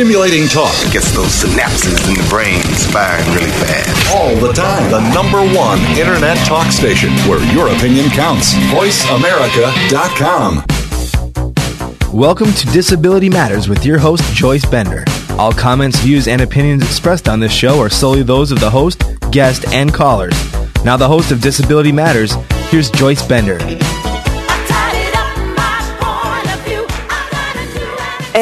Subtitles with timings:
[0.00, 0.72] stimulating talk.
[0.86, 4.16] It gets those synapses in the brain firing really fast.
[4.16, 4.90] All the time.
[4.90, 8.54] The number one internet talk station where your opinion counts.
[8.72, 10.64] VoiceAmerica.com.
[12.18, 15.04] Welcome to Disability Matters with your host, Joyce Bender.
[15.32, 19.02] All comments, views, and opinions expressed on this show are solely those of the host,
[19.30, 20.32] guest, and callers.
[20.82, 22.32] Now, the host of Disability Matters,
[22.70, 23.58] here's Joyce Bender.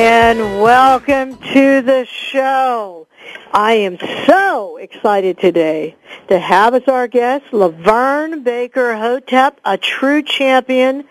[0.00, 3.08] And welcome to the show.
[3.52, 5.96] I am so excited today
[6.28, 11.02] to have as our guest LaVerne Baker Hotep, a true champion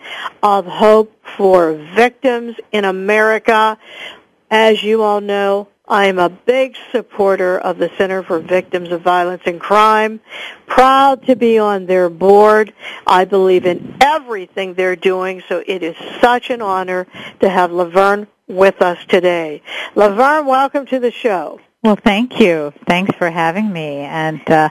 [0.42, 3.76] of hope for victims in America.
[4.50, 9.02] As you all know, I am a big supporter of the Center for Victims of
[9.02, 10.20] Violence and Crime.
[10.66, 12.72] Proud to be on their board.
[13.06, 17.06] I believe in everything they're doing, so it is such an honor
[17.40, 19.62] to have LaVerne with us today.
[19.94, 21.60] LaVerne, welcome to the show.
[21.82, 22.72] Well, thank you.
[22.88, 24.70] Thanks for having me, and uh,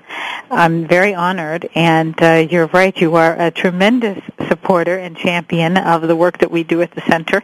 [0.52, 1.70] I'm very honored.
[1.74, 6.52] And uh, you're right; you are a tremendous supporter and champion of the work that
[6.52, 7.44] we do at the center,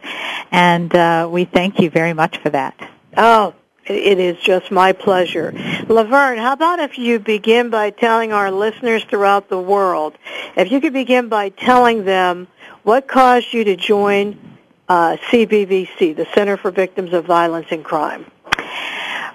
[0.50, 2.76] and uh, we thank you very much for that.
[3.16, 3.54] Oh,
[3.86, 5.52] it is just my pleasure.
[5.52, 10.18] LaVerne, how about if you begin by telling our listeners throughout the world,
[10.56, 12.48] if you could begin by telling them
[12.82, 14.53] what caused you to join
[14.88, 18.26] uh, CVVC, the Center for Victims of Violence and Crime.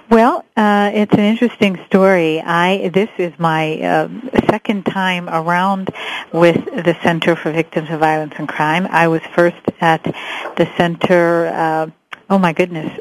[0.09, 2.41] Well, uh, it's an interesting story.
[2.41, 4.09] I this is my uh,
[4.49, 5.91] second time around
[6.33, 8.87] with the Center for Victims of Violence and Crime.
[8.89, 11.45] I was first at the center.
[11.45, 11.91] Uh,
[12.27, 12.99] oh my goodness,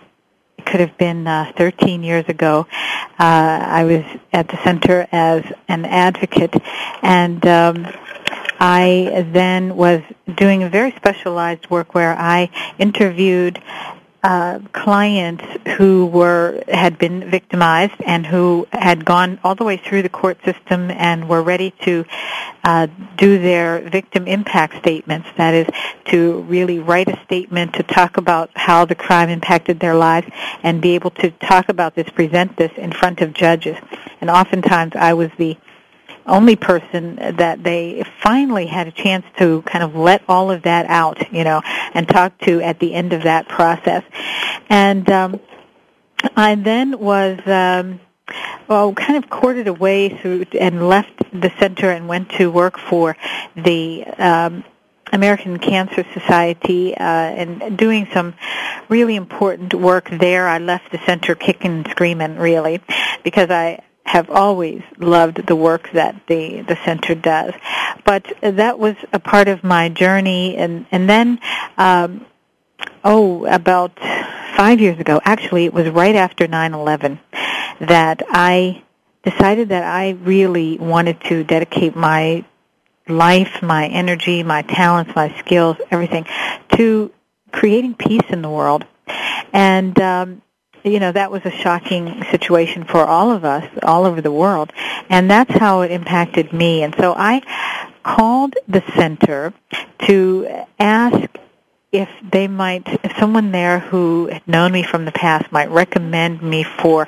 [0.58, 2.66] it could have been uh, 13 years ago.
[3.18, 6.54] Uh, I was at the center as an advocate,
[7.00, 7.86] and um,
[8.58, 10.02] I then was
[10.36, 13.62] doing a very specialized work where I interviewed
[14.22, 15.44] uh, clients
[15.76, 20.36] who were had been victimized and who had gone all the way through the court
[20.44, 22.04] system and were ready to
[22.64, 25.28] uh, do their victim impact statements.
[25.36, 25.68] That is,
[26.06, 30.26] to really write a statement to talk about how the crime impacted their lives
[30.64, 33.76] and be able to talk about this, present this in front of judges.
[34.20, 35.56] And oftentimes, I was the
[36.28, 40.86] only person that they finally had a chance to kind of let all of that
[40.86, 41.60] out, you know,
[41.94, 44.04] and talk to at the end of that process.
[44.68, 45.40] And um,
[46.36, 47.40] I then was.
[47.46, 48.00] Um,
[48.68, 53.16] well, kind of courted away through and left the center and went to work for
[53.56, 54.64] the um,
[55.12, 58.34] American Cancer Society uh, and doing some
[58.88, 60.46] really important work there.
[60.46, 62.80] I left the center kicking and screaming, really,
[63.24, 67.52] because I have always loved the work that the the center does.
[68.04, 71.40] But that was a part of my journey, and and then.
[71.76, 72.26] Um,
[73.04, 73.98] oh, about
[74.56, 77.18] five years ago, actually, it was right after 9/11
[77.80, 78.82] that I
[79.22, 82.44] decided that I really wanted to dedicate my
[83.08, 86.26] life, my energy, my talents, my skills, everything
[86.76, 87.10] to
[87.52, 88.84] creating peace in the world.
[89.52, 90.42] And um,
[90.84, 94.72] you know, that was a shocking situation for all of us all over the world.
[95.08, 96.82] And that's how it impacted me.
[96.82, 97.42] And so I
[98.02, 99.52] called the center
[100.06, 101.28] to ask
[101.90, 106.42] if they might, if someone there who had known me from the past might recommend
[106.42, 107.06] me for,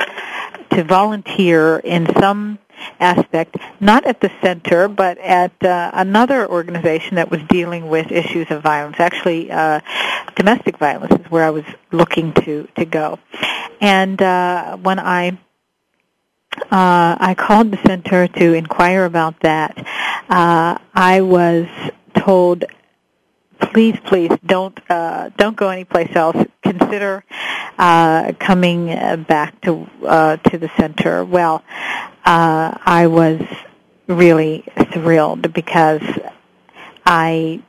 [0.70, 2.58] to volunteer in some
[2.98, 8.50] aspect, not at the center, but at uh, another organization that was dealing with issues
[8.50, 8.96] of violence.
[8.98, 9.80] Actually, uh,
[10.36, 13.18] domestic violence is where I was looking to to go.
[13.80, 15.38] And uh, when I
[16.70, 19.78] uh, I called the center to inquire about that,
[20.28, 21.66] uh, I was
[22.14, 22.64] told
[23.72, 26.36] please, please don't uh, don't go anyplace else.
[26.62, 27.24] Consider
[27.78, 28.86] uh, coming
[29.24, 31.24] back to uh, to the center.
[31.24, 31.62] Well,
[32.30, 33.40] uh, I was
[34.06, 36.02] really thrilled because
[37.04, 37.60] I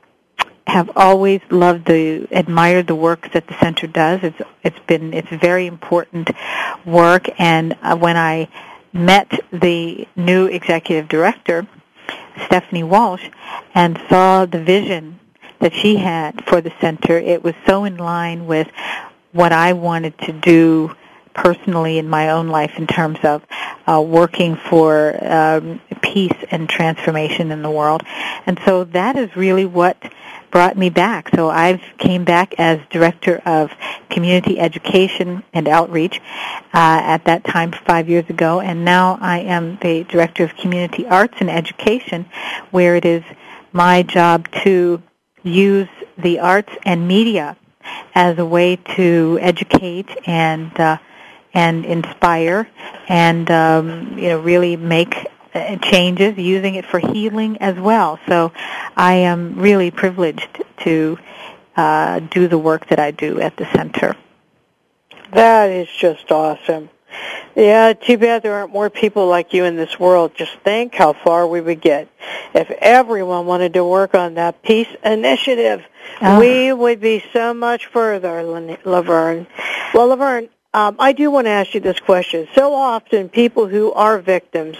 [0.68, 4.20] have always loved the admired the work that the center does.
[4.22, 6.30] It's it's been it's very important
[6.86, 8.48] work, and uh, when I
[8.92, 11.66] met the new executive director,
[12.46, 13.28] Stephanie Walsh,
[13.74, 15.18] and saw the vision
[15.58, 18.68] that she had for the center, it was so in line with
[19.32, 20.94] what I wanted to do
[21.34, 23.42] personally in my own life in terms of
[23.86, 28.02] uh, working for um, peace and transformation in the world.
[28.46, 29.96] And so that is really what
[30.50, 31.30] brought me back.
[31.34, 33.70] So I came back as director of
[34.10, 36.20] community education and outreach
[36.74, 41.06] uh, at that time five years ago, and now I am the director of community
[41.06, 42.26] arts and education,
[42.70, 43.24] where it is
[43.72, 45.02] my job to
[45.42, 45.88] use
[46.18, 47.56] the arts and media
[48.14, 50.98] as a way to educate and uh,
[51.54, 52.68] and inspire
[53.08, 55.14] and um, you know really make
[55.54, 58.18] uh, changes using it for healing as well.
[58.26, 58.52] So
[58.96, 61.18] I am really privileged to
[61.76, 64.16] uh, do the work that I do at the center.
[65.32, 66.90] That is just awesome.
[67.54, 70.34] Yeah, too bad there aren't more people like you in this world.
[70.34, 72.08] Just think how far we would get
[72.54, 75.84] if everyone wanted to work on that peace initiative.
[76.20, 76.40] Oh.
[76.40, 79.46] We would be so much further, LaVerne.
[79.92, 82.48] Well, LaVerne, um, I do want to ask you this question.
[82.54, 84.76] So often people who are victims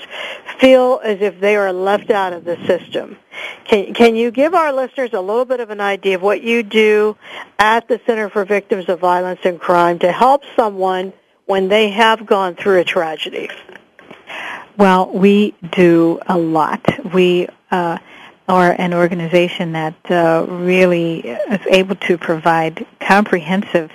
[0.59, 3.19] feel as if they are left out of the system.
[3.65, 6.63] Can, can you give our listeners a little bit of an idea of what you
[6.63, 7.17] do
[7.59, 11.13] at the Center for Victims of Violence and Crime to help someone
[11.47, 13.51] when they have gone through a tragedy?
[14.79, 17.13] Well, we do a lot.
[17.13, 17.99] We uh,
[18.53, 23.91] are an organization that uh, really is able to provide comprehensive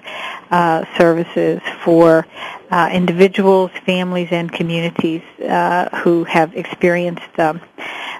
[0.50, 2.26] uh, services for
[2.72, 7.62] uh, individuals, families, and communities uh, who have experienced um,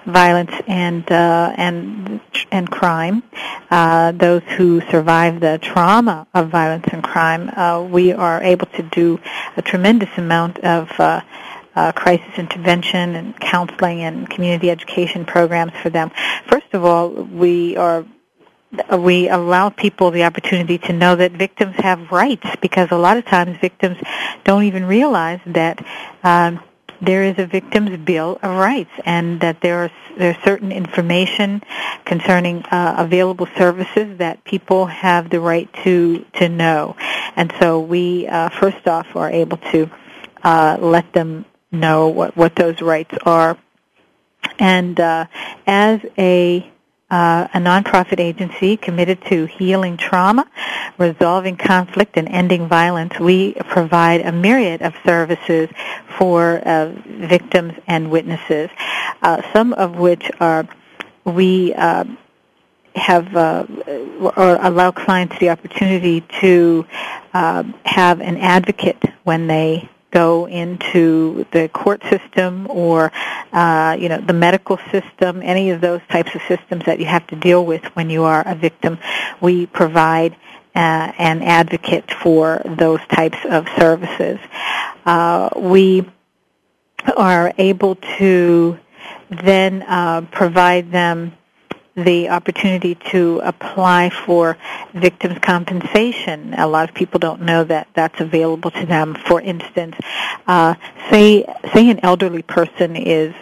[0.06, 2.20] violence and uh, and
[2.52, 3.24] and crime.
[3.68, 9.18] Uh, those who survive the trauma of violence and crime, we are able to do
[9.56, 10.88] a tremendous amount of
[11.78, 16.10] uh, crisis intervention and counseling and community education programs for them.
[16.48, 18.04] First of all, we are
[18.98, 23.24] we allow people the opportunity to know that victims have rights because a lot of
[23.24, 23.96] times victims
[24.44, 25.82] don't even realize that
[26.22, 26.60] um,
[27.00, 31.62] there is a victim's bill of rights and that there are there's certain information
[32.04, 36.96] concerning uh, available services that people have the right to to know
[37.36, 39.88] and so we uh, first off are able to
[40.42, 43.58] uh, let them know what what those rights are
[44.58, 45.26] and uh,
[45.66, 46.70] as a
[47.10, 50.46] uh, a nonprofit agency committed to healing trauma,
[50.98, 53.18] resolving conflict, and ending violence.
[53.18, 55.70] We provide a myriad of services
[56.18, 58.68] for uh, victims and witnesses,
[59.22, 60.68] uh, some of which are
[61.24, 62.04] we uh,
[62.94, 63.64] have uh,
[64.36, 66.84] or allow clients the opportunity to
[67.32, 73.12] uh, have an advocate when they go into the court system or
[73.52, 77.26] uh, you know the medical system, any of those types of systems that you have
[77.28, 78.98] to deal with when you are a victim,
[79.40, 80.34] we provide
[80.74, 84.38] uh, an advocate for those types of services.
[85.04, 86.08] Uh, we
[87.16, 88.78] are able to
[89.30, 91.32] then uh, provide them
[92.04, 94.56] the opportunity to apply for
[94.94, 96.54] victims compensation.
[96.56, 99.14] A lot of people don't know that that's available to them.
[99.14, 99.96] For instance,
[100.46, 100.74] uh,
[101.10, 103.34] say say an elderly person is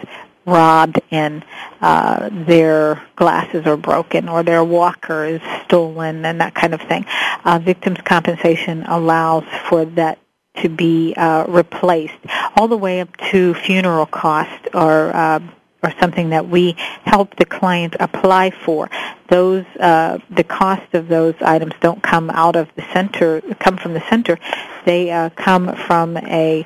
[0.45, 1.43] robbed and
[1.81, 7.05] uh, their glasses are broken or their walker is stolen and that kind of thing.
[7.43, 10.17] Uh, victims compensation allows for that
[10.61, 12.15] to be uh, replaced
[12.55, 15.39] all the way up to funeral costs or uh,
[15.83, 18.89] or something that we help the client apply for.
[19.29, 23.93] Those uh, the cost of those items don't come out of the center, come from
[23.93, 24.39] the center.
[24.85, 26.65] They uh, come from a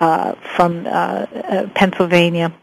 [0.00, 2.54] uh, from uh, uh, Pennsylvania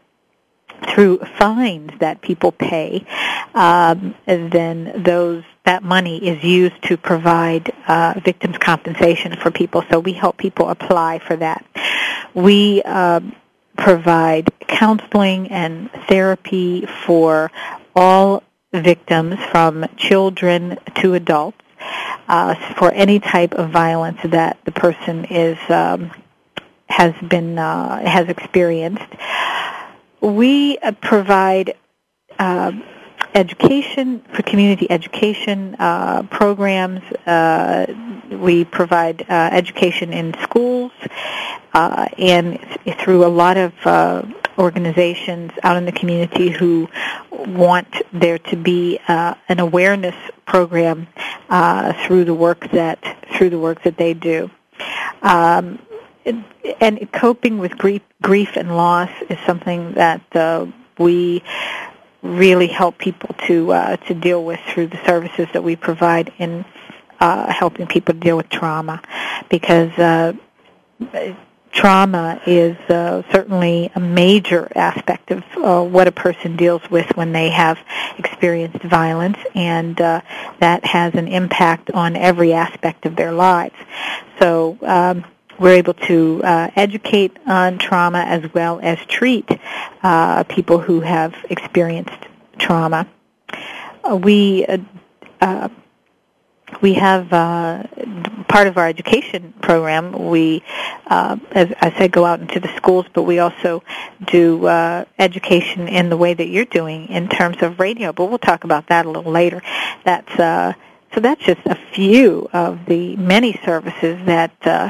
[0.89, 3.05] through fines that people pay.
[3.53, 9.83] Um, then those that money is used to provide uh, victims compensation for people.
[9.89, 11.65] So we help people apply for that.
[12.33, 13.35] We um,
[13.77, 17.51] provide counseling and therapy for
[17.95, 21.57] all victims from children to adults
[22.27, 26.11] uh, for any type of violence that the person is um,
[26.87, 29.05] has been uh, has experienced.
[30.21, 31.75] We uh, provide
[32.39, 32.71] uh,
[33.35, 37.01] education for community education uh, programs.
[37.27, 37.85] Uh,
[38.31, 40.93] we provide uh, education in schools
[41.73, 42.59] uh, and
[42.99, 44.23] through a lot of uh,
[44.57, 46.87] organizations out in the community who
[47.29, 50.15] want there to be uh, an awareness
[50.45, 51.07] program
[52.07, 52.99] through the work that
[53.35, 54.49] through the work that they do.
[55.21, 55.79] Um,
[56.81, 60.21] and coping with grief, grief and loss is something that
[60.97, 61.43] we
[62.25, 66.65] really help people to uh, to deal with through the services that we provide in
[67.19, 69.01] uh, helping people deal with trauma,
[69.49, 70.33] because uh,
[71.71, 77.31] trauma is uh, certainly a major aspect of uh, what a person deals with when
[77.31, 77.77] they have
[78.17, 80.21] experienced violence, and uh,
[80.59, 83.75] that has an impact on every aspect of their lives.
[84.39, 85.25] So um,
[85.59, 89.49] we're able to uh, educate on trauma as well as treat
[90.03, 93.07] uh, people who have experienced trauma.
[94.03, 94.65] Uh, we
[96.81, 97.83] we have uh,
[98.47, 100.29] part of our education program.
[100.29, 100.63] We,
[101.07, 103.83] uh, as I said, go out into the schools, but we also
[104.25, 108.13] do uh, education in the way that you're doing in terms of radio.
[108.13, 109.61] But we'll talk about that a little later.
[110.03, 110.73] That's uh,
[111.13, 111.21] so.
[111.21, 114.89] That's just a few of the many services that uh,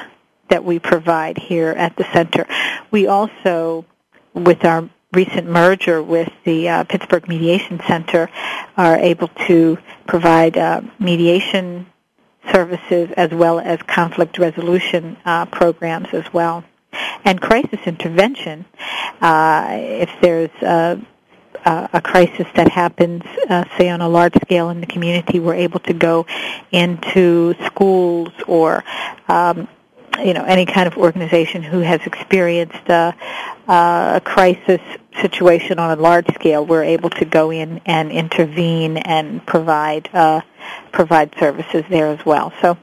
[0.49, 2.47] that we provide here at the center.
[2.91, 3.85] We also,
[4.33, 8.29] with our recent merger with the uh, Pittsburgh Mediation Center,
[8.77, 11.87] are able to provide uh, mediation
[12.51, 16.63] services as well as conflict resolution uh, programs as well.
[17.23, 18.65] And crisis intervention,
[19.21, 21.01] uh, if there's a,
[21.65, 25.79] a, crisis that happens, uh, say on a large scale in the community, we're able
[25.81, 26.25] to go
[26.71, 28.83] into schools or
[29.27, 29.67] um,
[30.23, 33.11] you know any kind of organization who has experienced uh,
[33.67, 34.81] uh, a crisis
[35.21, 40.41] situation on a large scale, we're able to go in and intervene and provide uh,
[40.91, 42.53] provide services there as well.
[42.61, 42.77] So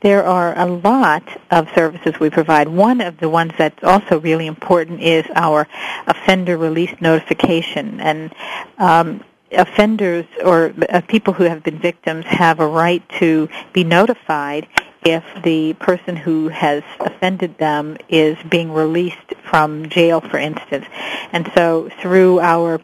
[0.00, 2.68] there are a lot of services we provide.
[2.68, 5.66] One of the ones that's also really important is our
[6.06, 8.34] offender release notification, and
[8.78, 14.68] um, offenders or uh, people who have been victims have a right to be notified
[15.04, 20.86] if the person who has offended them is being released from jail, for instance.
[21.32, 22.80] And so through our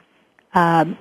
[0.54, 0.96] um,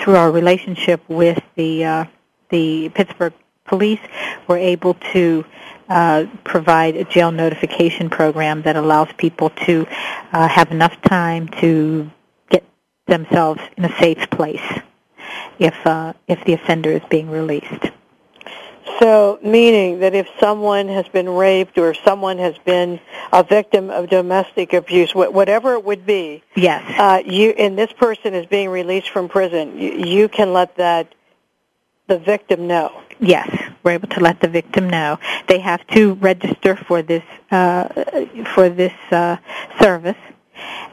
[0.00, 2.04] through our relationship with the uh,
[2.50, 4.00] the Pittsburgh police,
[4.46, 5.44] we're able to
[5.88, 9.86] uh, provide a jail notification program that allows people to
[10.32, 12.10] uh, have enough time to
[12.50, 12.64] get
[13.06, 14.80] themselves in a safe place
[15.58, 17.90] if uh, if the offender is being released.
[19.00, 23.00] So, meaning that if someone has been raped or someone has been
[23.32, 28.34] a victim of domestic abuse, whatever it would be, yes, uh, you and this person
[28.34, 31.14] is being released from prison, you, you can let that
[32.08, 33.02] the victim know.
[33.20, 33.48] Yes,
[33.82, 35.18] we're able to let the victim know.
[35.46, 37.88] They have to register for this uh,
[38.54, 39.36] for this uh,
[39.80, 40.16] service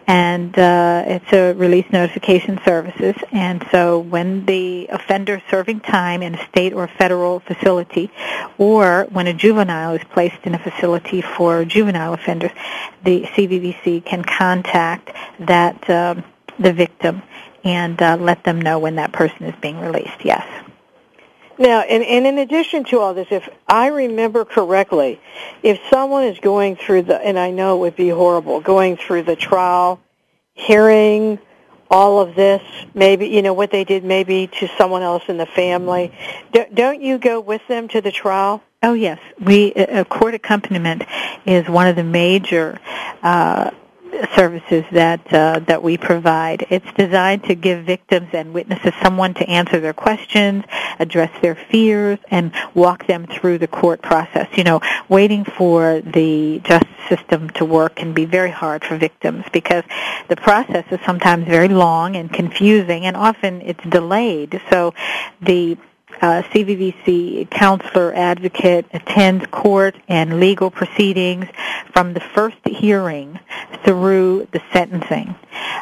[0.08, 3.16] and uh, it's a release notification services.
[3.32, 8.12] And so when the offender serving time in a state or federal facility,
[8.58, 12.52] or when a juvenile is placed in a facility for juvenile offenders,
[13.04, 16.24] the CVVC can contact that um,
[16.60, 17.22] the victim
[17.64, 20.24] and uh, let them know when that person is being released.
[20.24, 20.65] Yes.
[21.58, 25.22] Now, and, and in addition to all this, if I remember correctly,
[25.64, 29.24] if someone is going through the, and I know it would be horrible, going through
[29.24, 30.02] the trial,
[30.54, 31.40] hearing
[31.90, 32.62] all of this,
[32.94, 36.12] maybe, you know, what they did maybe to someone else in the family,
[36.74, 38.62] don't you go with them to the trial?
[38.84, 41.06] Oh yes, we a court accompaniment
[41.46, 42.80] is one of the major
[43.24, 43.72] uh,
[44.36, 46.66] services that uh, that we provide.
[46.70, 50.64] It's designed to give victims and witnesses someone to answer their questions,
[51.00, 54.48] address their fears, and walk them through the court process.
[54.58, 59.46] You know, waiting for the justice system to work can be very hard for victims
[59.52, 59.84] because
[60.28, 64.62] the process is sometimes very long and confusing, and often it's delayed.
[64.70, 64.94] So
[65.42, 65.78] the
[66.22, 71.46] uh, CVVC counselor advocate attends court and legal proceedings
[71.94, 73.40] from the first hearing
[73.84, 75.36] through the sentencing,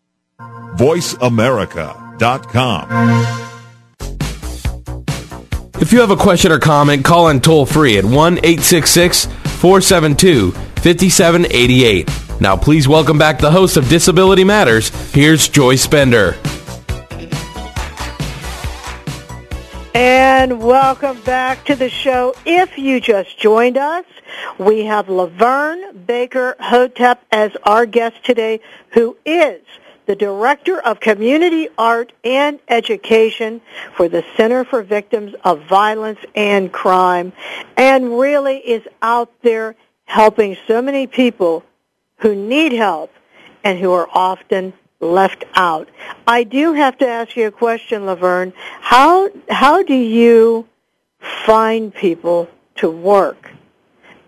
[0.77, 3.41] VoiceAmerica.com.
[5.81, 10.51] If you have a question or comment, call in toll free at 1 866 472
[10.51, 12.09] 5788.
[12.39, 14.89] Now, please welcome back the host of Disability Matters.
[15.11, 16.37] Here's Joyce Bender.
[19.93, 22.33] And welcome back to the show.
[22.45, 24.05] If you just joined us,
[24.57, 29.61] we have LaVerne Baker Hotep as our guest today, who is
[30.05, 33.61] the Director of Community Art and Education
[33.95, 37.33] for the Center for Victims of Violence and Crime,
[37.77, 41.63] and really is out there helping so many people
[42.17, 43.11] who need help
[43.63, 45.89] and who are often left out.
[46.27, 48.53] I do have to ask you a question, LaVerne.
[48.81, 50.67] How how do you
[51.45, 53.51] find people to work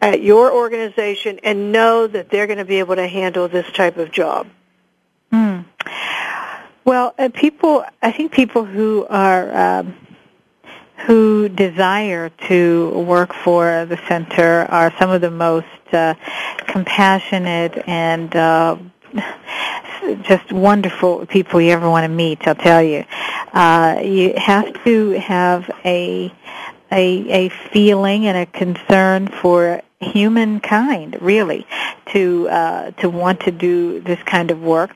[0.01, 3.97] at your organization and know that they're going to be able to handle this type
[3.97, 4.47] of job?
[5.33, 5.61] Hmm.
[6.85, 9.95] Well, uh, people, I think people who are um,
[11.07, 16.13] who desire to work for the center are some of the most uh,
[16.67, 18.77] compassionate and uh,
[20.21, 22.47] just wonderful people you ever want to meet.
[22.47, 23.03] I'll tell you,
[23.53, 26.31] uh, you have to have a
[26.93, 31.65] a, a feeling and a concern for humankind, really,
[32.13, 34.95] to uh, to want to do this kind of work,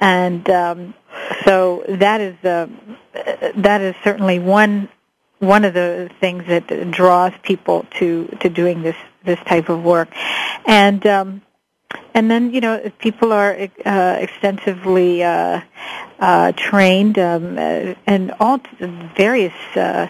[0.00, 0.94] and um,
[1.44, 2.66] so that is uh,
[3.56, 4.88] that is certainly one
[5.38, 10.08] one of the things that draws people to to doing this this type of work,
[10.66, 11.06] and.
[11.06, 11.42] Um,
[12.12, 15.60] and then you know people are uh, extensively uh,
[16.18, 18.60] uh, trained um, and all
[19.16, 20.08] various uh,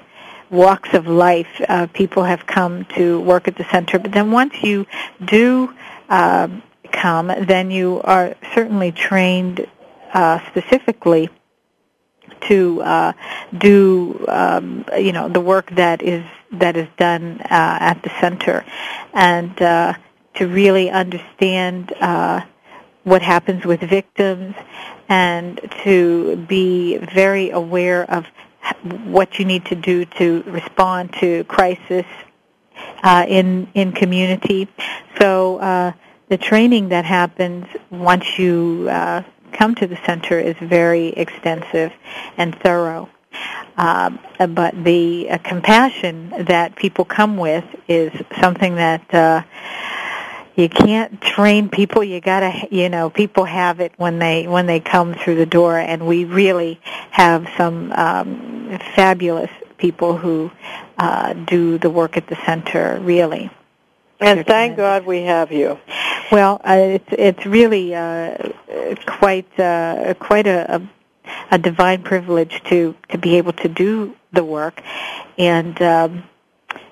[0.51, 1.61] walks of life.
[1.69, 4.87] Uh, people have come to work at the center, but then once you
[5.25, 5.75] do
[6.09, 6.49] uh,
[6.91, 9.67] come, then you are certainly trained
[10.13, 11.29] uh, specifically
[12.43, 13.13] to uh,
[13.57, 18.65] do um, you know the work that is that is done uh, at the center,
[19.13, 19.95] and uh,
[20.35, 22.41] to really understand uh,
[23.05, 24.55] what happens with victims,
[25.09, 28.27] and to be very aware of
[29.05, 32.07] what you need to do to respond to crisis
[33.03, 34.69] uh, in in community.
[35.21, 35.93] So uh,
[36.29, 41.93] the training that happens once you uh, come to the center is very extensive
[42.37, 43.09] and thorough.
[43.77, 44.11] Uh,
[44.49, 49.43] but the uh, compassion that people come with is something that uh,
[50.59, 52.03] you can't train people.
[52.03, 55.79] You gotta, you know, people have it when they when they come through the door,
[55.79, 56.81] and we really
[57.13, 60.51] have some um, fabulous people who
[60.99, 62.99] uh, do the work at the center.
[63.01, 63.51] Really.
[64.19, 65.79] And thank God we have you.
[66.33, 68.51] Well, uh, it's it's really uh,
[69.07, 70.91] quite uh, quite a, a
[71.53, 74.83] a divine privilege to to be able to do the work,
[75.39, 76.25] and um,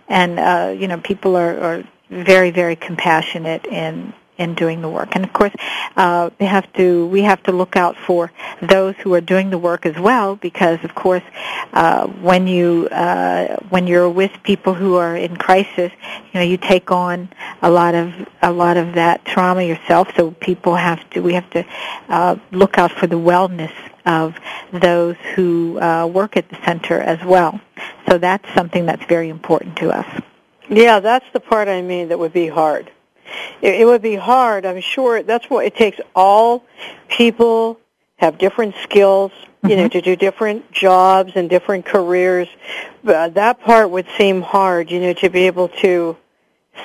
[0.09, 5.15] and uh, you know people are, are very very compassionate in in doing the work.
[5.15, 5.55] And of course,
[5.97, 9.59] uh, we have to we have to look out for those who are doing the
[9.59, 11.23] work as well, because of course,
[11.73, 15.93] uh, when you uh, when you're with people who are in crisis,
[16.33, 17.29] you know you take on
[17.63, 20.09] a lot of a lot of that trauma yourself.
[20.17, 21.65] So people have to we have to
[22.09, 23.73] uh, look out for the wellness
[24.05, 24.37] of
[24.73, 27.61] those who uh, work at the center as well.
[28.09, 30.23] So that's something that's very important to us.
[30.69, 32.91] Yeah, that's the part I mean that would be hard
[33.63, 34.67] it, it would be hard.
[34.67, 36.01] I'm sure that's what it takes.
[36.15, 36.65] All
[37.09, 37.79] people
[38.17, 39.79] have different skills, you mm-hmm.
[39.83, 42.49] know, to do different jobs and different careers.
[43.05, 46.17] But that part would seem hard, you know, to be able to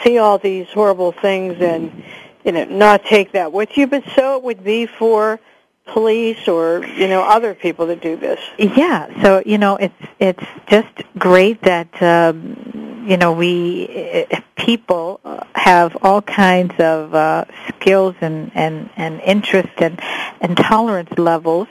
[0.03, 2.03] see all these horrible things and,
[2.43, 3.87] you know, not take that with you.
[3.87, 5.39] But so it would be for
[5.87, 10.45] police or you know other people that do this yeah so you know it's it's
[10.67, 15.19] just great that um you know, we uh, people
[15.53, 19.99] have all kinds of uh, skills and and and interest and
[20.39, 21.67] and tolerance levels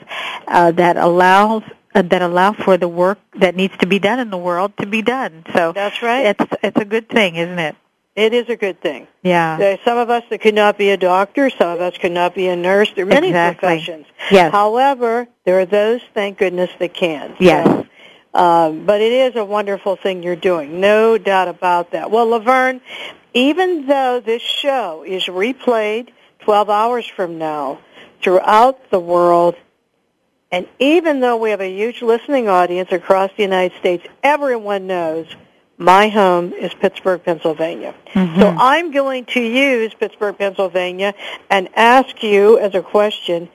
[0.47, 1.63] uh, that allows
[1.95, 4.85] uh, that allow for the work that needs to be done in the world to
[4.85, 5.43] be done.
[5.53, 6.27] So that's right.
[6.27, 7.75] It's it's a good thing, isn't it?
[8.13, 9.07] It is a good thing.
[9.23, 9.57] Yeah.
[9.57, 11.49] There are some of us that could not be a doctor.
[11.49, 12.91] Some of us could not be a nurse.
[12.93, 13.67] There are many exactly.
[13.67, 14.05] professions.
[14.29, 14.51] Yes.
[14.51, 17.37] However, there are those, thank goodness, that can.
[17.39, 17.65] Yes.
[17.65, 17.87] So,
[18.33, 20.79] um, but it is a wonderful thing you're doing.
[20.79, 22.11] No doubt about that.
[22.11, 22.81] Well, LaVerne,
[23.33, 27.79] even though this show is replayed 12 hours from now
[28.21, 29.55] throughout the world,
[30.51, 35.27] and even though we have a huge listening audience across the United States, everyone knows
[35.77, 37.95] my home is Pittsburgh, Pennsylvania.
[38.13, 38.39] Mm-hmm.
[38.39, 41.15] So I'm going to use Pittsburgh, Pennsylvania
[41.49, 43.49] and ask you as a question,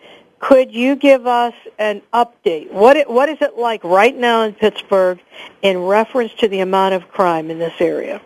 [0.47, 2.71] could you give us an update?
[2.71, 5.19] What it, what is it like right now in Pittsburgh
[5.61, 8.23] in reference to the amount of crime in this area?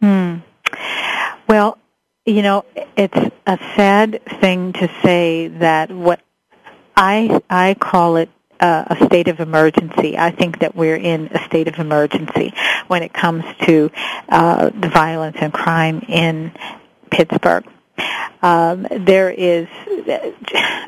[0.00, 0.36] Hmm.
[1.46, 1.76] Well,
[2.24, 2.64] you know,
[2.96, 6.20] it's a sad thing to say that what
[6.96, 10.16] I I call it uh, a state of emergency.
[10.16, 12.54] I think that we're in a state of emergency
[12.86, 13.90] when it comes to
[14.30, 16.52] uh, the violence and crime in
[17.10, 17.66] Pittsburgh.
[18.42, 19.68] Um, there is,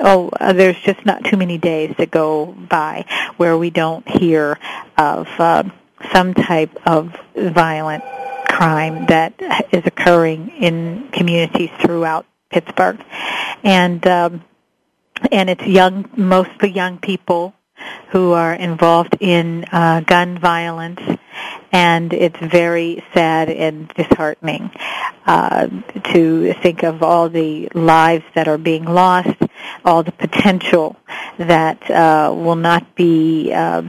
[0.00, 3.04] oh, there's just not too many days that go by
[3.36, 4.58] where we don't hear
[4.96, 5.64] of uh,
[6.12, 8.04] some type of violent
[8.48, 9.34] crime that
[9.72, 13.02] is occurring in communities throughout Pittsburgh,
[13.62, 14.44] and um,
[15.30, 17.54] and it's young, mostly young people
[18.10, 21.00] who are involved in uh, gun violence,
[21.72, 24.70] and it's very sad and disheartening
[25.26, 25.66] uh,
[26.12, 29.36] to think of all the lives that are being lost,
[29.84, 30.96] all the potential
[31.38, 33.82] that uh, will not be uh,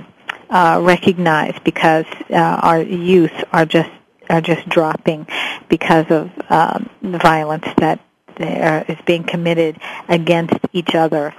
[0.49, 3.89] uh, recognized because uh, our youth are just
[4.29, 5.27] are just dropping
[5.67, 7.99] because of um, the violence that
[8.39, 11.35] are, is being committed against each other,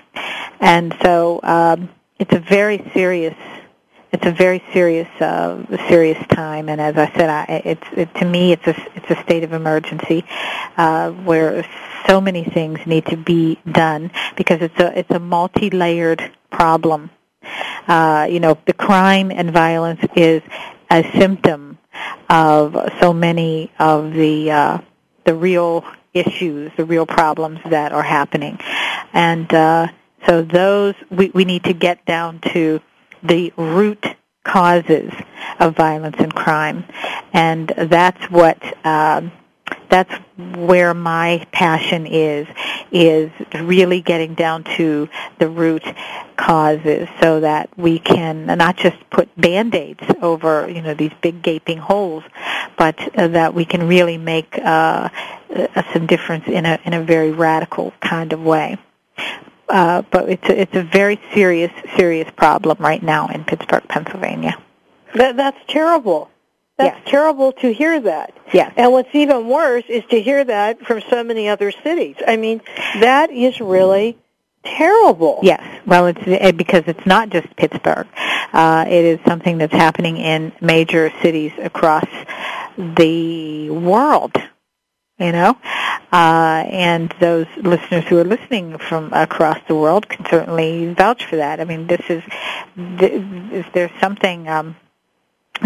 [0.61, 1.41] and so.
[1.43, 3.35] Um, it's a very serious
[4.15, 6.69] it's a very serious uh, serious time.
[6.69, 9.53] And as I said I, it's it, to me it's a it's a state of
[9.53, 10.25] emergency
[10.77, 11.67] uh, where
[12.07, 17.11] so many things need to be done because it's a it's a multi-layered problem.
[17.89, 20.43] Uh, you know the crime and violence is
[20.91, 21.79] a symptom
[22.29, 24.79] of so many of the uh,
[25.25, 28.61] the real issues the real problems that are happening.
[29.13, 29.89] And uh,
[30.25, 32.81] so those we, we need to get down to
[33.25, 34.05] the root
[34.45, 35.13] causes
[35.59, 36.85] of violence and crime,
[37.33, 39.33] and that's what um,
[39.89, 40.13] that's
[40.57, 42.47] where my passion is
[42.91, 45.09] is really getting down to
[45.39, 45.85] the root
[46.37, 51.79] causes so that we can not just put band-aids over you know these big gaping
[51.79, 52.25] holes
[52.77, 55.09] but uh, that we can really make uh,
[55.55, 58.77] uh, some difference in a in a very radical kind of way
[59.69, 64.59] uh, but it's a, it's a very serious, serious problem right now in Pittsburgh, Pennsylvania.
[65.15, 66.31] That, that's terrible.
[66.77, 67.09] That's yes.
[67.09, 68.35] terrible to hear that.
[68.53, 68.73] Yes.
[68.77, 72.17] And what's even worse is to hear that from so many other cities.
[72.27, 72.61] I mean,
[73.01, 74.19] that is really
[74.65, 75.39] terrible.
[75.43, 75.63] Yes.
[75.87, 78.09] Well, it's it, because it's not just Pittsburgh.
[78.53, 82.07] Uh, it is something that's happening in major cities across
[82.77, 84.37] the world
[85.19, 85.57] you know?
[86.13, 91.37] Uh, and those listeners who are listening from across the world can certainly vouch for
[91.37, 91.61] that.
[91.61, 92.23] I mean this is
[92.77, 94.77] is there something um,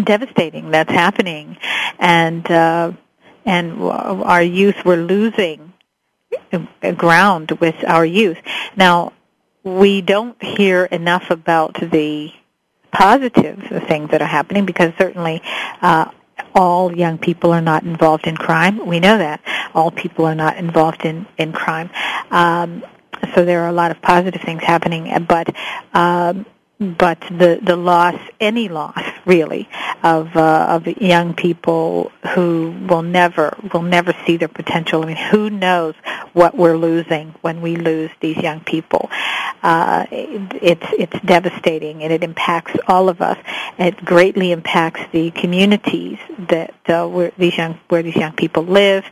[0.03, 1.59] devastating that's happening?
[1.99, 2.93] And uh,
[3.45, 5.73] and our youth we're losing
[6.97, 8.39] ground with our youth.
[8.77, 9.13] Now
[9.63, 12.33] we don't hear enough about the
[12.91, 15.43] positive things that are happening because certainly
[15.83, 16.11] uh,
[16.55, 18.87] all young people are not involved in crime.
[18.87, 19.41] We know that.
[19.75, 21.91] All people are not involved in, in crime.
[22.31, 22.85] Um,
[23.35, 25.55] so there are a lot of positive things happening, but
[25.93, 26.47] um,
[26.79, 29.69] but the the loss, any loss really,
[30.03, 35.03] of uh, of young people who will never will never see their potential.
[35.03, 35.95] I mean, who knows
[36.35, 39.11] what we're losing when we lose these young people?
[39.61, 43.39] Uh, it, it's it's devastating, and it impacts all of us.
[43.77, 49.05] It greatly impacts the communities that uh, where these young where these young people live.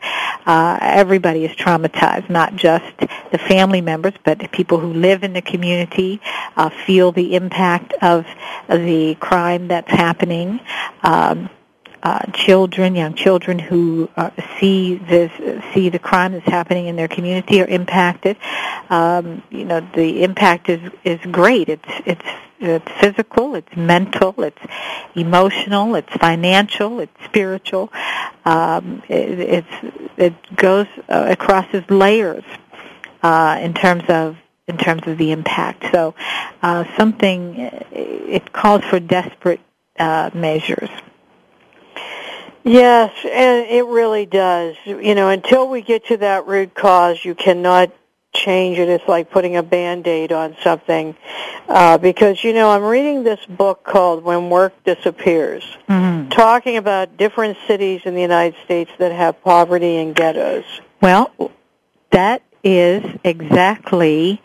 [0.46, 2.96] Uh, everybody is traumatized, not just
[3.32, 6.20] the family members, but the people who live in the community
[6.56, 7.55] uh, feel the impact
[8.02, 8.26] of
[8.68, 10.60] the crime that's happening.
[11.02, 11.50] Um,
[12.02, 15.32] uh, children, young children who uh, see this,
[15.74, 18.36] see the crime that's happening in their community are impacted.
[18.90, 21.68] Um, you know, the impact is is great.
[21.68, 22.24] It's it's
[22.60, 24.62] it's physical, it's mental, it's
[25.14, 27.92] emotional, it's financial, it's spiritual.
[28.44, 32.44] Um, it, it's it goes uh, across layers
[33.22, 34.36] uh, in terms of
[34.68, 35.84] in terms of the impact.
[35.92, 36.14] So
[36.62, 39.60] uh, something it calls for desperate
[39.98, 40.90] uh, measures.
[42.64, 44.74] Yes, and it really does.
[44.84, 47.92] You know, until we get to that root cause, you cannot
[48.34, 48.88] change it.
[48.88, 51.16] It's like putting a band-aid on something.
[51.68, 56.28] Uh, because, you know, I'm reading this book called When Work Disappears, mm-hmm.
[56.30, 60.64] talking about different cities in the United States that have poverty and ghettos.
[61.00, 61.32] Well,
[62.10, 64.42] that is exactly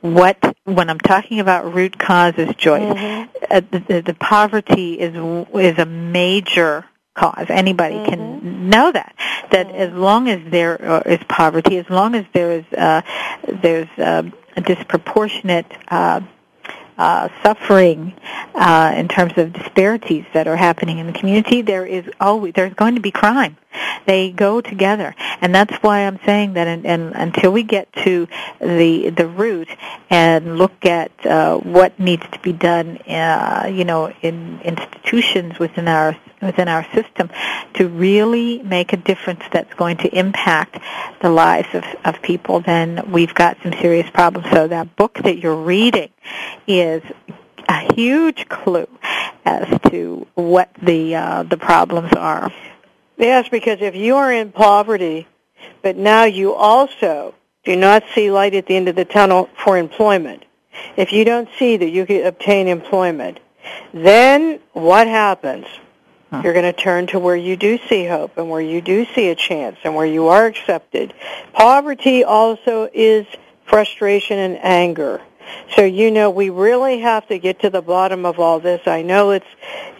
[0.00, 3.44] what when I'm talking about root causes, Joyce, mm-hmm.
[3.50, 5.14] uh, the, the, poverty is
[5.54, 6.84] is a major
[7.14, 7.46] cause.
[7.48, 8.10] Anybody mm-hmm.
[8.10, 9.14] can know that.
[9.50, 9.76] That mm-hmm.
[9.76, 13.02] as long as there uh, poverty, as long as there is uh,
[13.62, 14.22] there's uh,
[14.56, 16.20] a disproportionate uh,
[16.96, 18.14] uh, suffering
[18.54, 22.74] uh, in terms of disparities that are happening in the community, there is always there's
[22.74, 23.56] going to be crime.
[24.06, 26.66] They go together, and that's why I'm saying that.
[26.66, 28.26] And, and until we get to
[28.60, 29.68] the the root
[30.10, 35.88] and look at uh, what needs to be done, uh, you know, in institutions within
[35.88, 37.30] our within our system
[37.74, 40.78] to really make a difference that's going to impact
[41.22, 44.46] the lives of, of people, then we've got some serious problems.
[44.52, 46.10] So that book that you're reading
[46.66, 47.02] is
[47.68, 48.88] a huge clue
[49.44, 52.52] as to what the uh, the problems are.
[53.16, 55.26] Yes, because if you are in poverty,
[55.82, 59.78] but now you also do not see light at the end of the tunnel for
[59.78, 60.44] employment,
[60.96, 63.38] if you don't see that you can obtain employment,
[63.92, 65.66] then what happens?
[66.42, 69.28] You're going to turn to where you do see hope and where you do see
[69.28, 71.14] a chance and where you are accepted.
[71.52, 73.24] Poverty also is
[73.66, 75.22] frustration and anger.
[75.76, 78.82] So you know we really have to get to the bottom of all this.
[78.86, 79.46] I know it's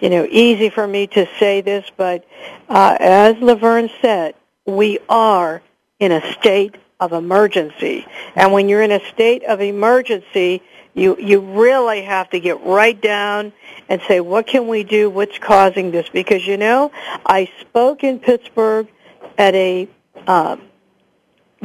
[0.00, 2.24] you know easy for me to say this, but
[2.68, 4.34] uh, as LaVerne said,
[4.66, 5.62] we are
[5.98, 10.62] in a state of emergency, and when you're in a state of emergency,
[10.94, 13.52] you you really have to get right down
[13.88, 15.10] and say what can we do?
[15.10, 16.08] What's causing this?
[16.08, 16.92] Because you know
[17.26, 18.88] I spoke in Pittsburgh
[19.36, 19.88] at a
[20.26, 20.56] uh,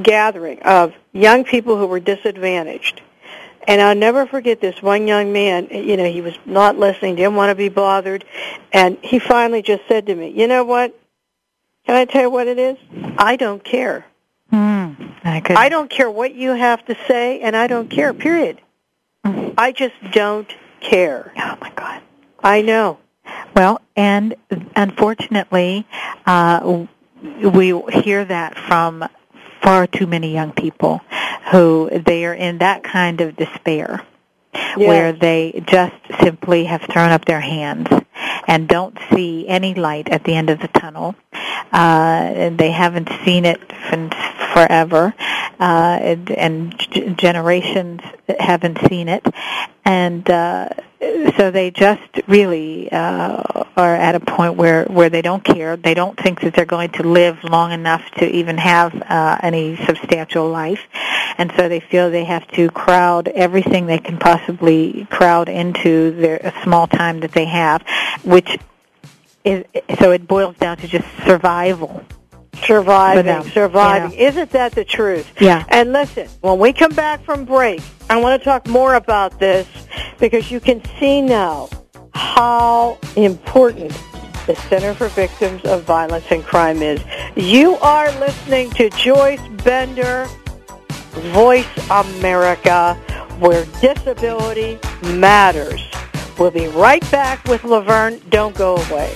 [0.02, 3.02] gathering of young people who were disadvantaged
[3.70, 7.36] and I'll never forget this one young man, you know, he was not listening, didn't
[7.36, 8.26] want to be bothered,
[8.74, 11.00] and he finally just said to me, you know what?
[11.86, 12.78] Can I tell you what it is?
[13.20, 14.08] I don't care.
[14.52, 18.60] Mm, I, I don't care what you have to say, and I don't care, period.
[19.24, 19.54] Mm.
[19.56, 21.32] I just don't care.
[21.38, 22.02] Oh, my God.
[22.44, 22.98] I know.
[23.56, 24.34] Well, and
[24.76, 25.86] unfortunately,
[26.26, 26.86] uh,
[27.22, 29.08] we hear that from
[29.62, 31.02] far too many young people
[31.52, 34.06] who they are in that kind of despair
[34.54, 34.78] yes.
[34.78, 37.88] where they just simply have thrown up their hands
[38.48, 41.16] and don't see any light at the end of the tunnel.
[41.72, 43.60] Uh, and they haven't seen it
[44.54, 45.14] forever,
[45.60, 48.02] uh, and, and g- generations
[48.40, 49.24] haven't seen it,
[49.86, 55.44] and uh, so they just really uh, are at a point where where they don't
[55.44, 55.78] care.
[55.78, 59.78] They don't think that they're going to live long enough to even have uh, any
[59.86, 60.82] substantial life,
[61.38, 66.54] and so they feel they have to crowd everything they can possibly crowd into their
[66.64, 67.82] small time that they have,
[68.24, 68.58] which
[69.46, 69.64] is
[70.00, 72.04] so it boils down to just survival
[72.66, 74.18] surviving, surviving.
[74.20, 74.28] Yeah.
[74.28, 75.32] Isn't that the truth?
[75.40, 75.64] Yeah.
[75.70, 79.68] And listen, when we come back from break, I want to talk more about this
[80.20, 81.70] because you can see now
[82.12, 83.92] how important
[84.48, 87.00] the Center for Victims of Violence and Crime is.
[87.36, 90.28] You are listening to Joyce Bender,
[91.34, 92.96] Voice America,
[93.38, 95.80] where disability matters.
[96.40, 98.28] We'll be right back with LaVerne.
[98.32, 99.16] Don't go away.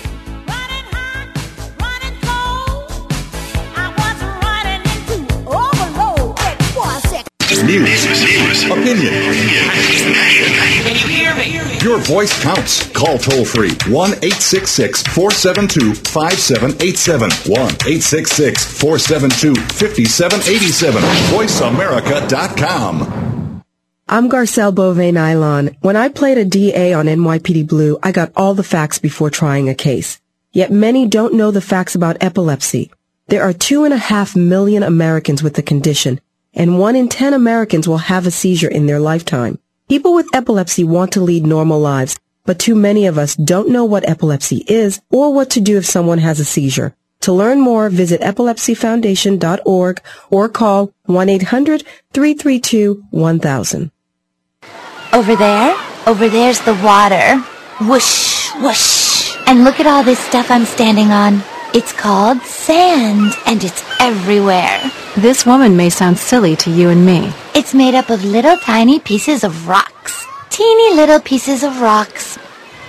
[7.61, 9.31] News, opinion, hear
[11.35, 11.79] me?
[11.83, 12.89] Your voice counts.
[12.91, 17.29] Call toll free 1 866 472 5787.
[17.29, 21.01] 1 866 472 5787.
[21.29, 23.63] VoiceAmerica.com.
[24.07, 25.75] I'm Garcelle Beauvais Nilon.
[25.81, 29.69] When I played a DA on NYPD Blue, I got all the facts before trying
[29.69, 30.19] a case.
[30.51, 32.91] Yet many don't know the facts about epilepsy.
[33.27, 36.19] There are two and a half million Americans with the condition,
[36.53, 39.57] and one in ten Americans will have a seizure in their lifetime.
[39.89, 43.85] People with epilepsy want to lead normal lives, but too many of us don't know
[43.85, 46.95] what epilepsy is or what to do if someone has a seizure.
[47.21, 53.91] To learn more, visit epilepsyfoundation.org or call 1-800-332-1000.
[55.13, 57.37] Over there, over there's the water.
[57.79, 59.37] Whoosh, whoosh.
[59.47, 61.41] And look at all this stuff I'm standing on.
[61.73, 64.79] It's called sand, and it's everywhere.
[65.17, 67.33] This woman may sound silly to you and me.
[67.55, 70.23] It's made up of little tiny pieces of rocks.
[70.51, 72.37] Teeny little pieces of rocks.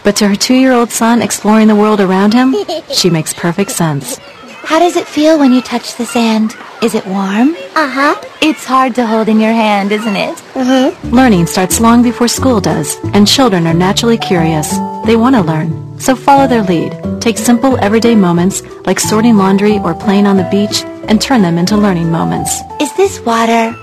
[0.02, 2.54] But to her two-year-old son exploring the world around him,
[2.92, 4.18] she makes perfect sense.
[4.64, 6.54] How does it feel when you touch the sand?
[6.82, 7.56] Is it warm?
[7.74, 8.20] Uh-huh.
[8.42, 10.36] It's hard to hold in your hand, isn't it?
[10.52, 11.08] Mm-hmm.
[11.08, 14.76] Learning starts long before school does, and children are naturally curious.
[15.06, 17.20] They want to learn, so follow their lead.
[17.20, 21.58] Take simple everyday moments like sorting laundry or playing on the beach and turn them
[21.58, 22.60] into learning moments.
[22.80, 23.74] Is this water?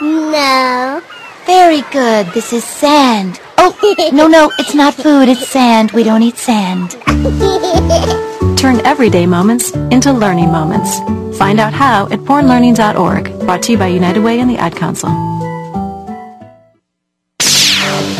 [0.00, 1.02] No.
[1.46, 2.26] Very good.
[2.28, 3.40] This is sand.
[3.56, 3.74] Oh,
[4.12, 5.28] no, no, it's not food.
[5.28, 5.92] It's sand.
[5.92, 6.92] We don't eat sand.
[8.58, 10.98] Turn everyday moments into learning moments.
[11.38, 13.38] Find out how at bornlearning.org.
[13.40, 15.08] Brought to you by United Way and the Ad Council.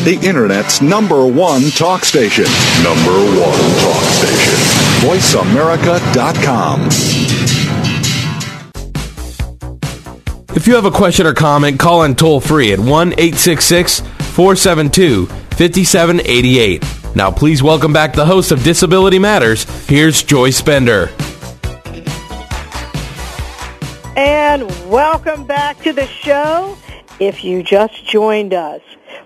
[0.08, 2.46] The Internet's number one talk station.
[2.82, 4.54] Number one talk station.
[5.06, 6.88] VoiceAmerica.com.
[10.56, 15.26] If you have a question or comment, call in toll free at 1 866 472
[15.26, 16.82] 5788.
[17.14, 19.64] Now, please welcome back the host of Disability Matters.
[19.86, 21.10] Here's Joyce Bender.
[24.16, 26.78] And welcome back to the show.
[27.20, 28.80] If you just joined us,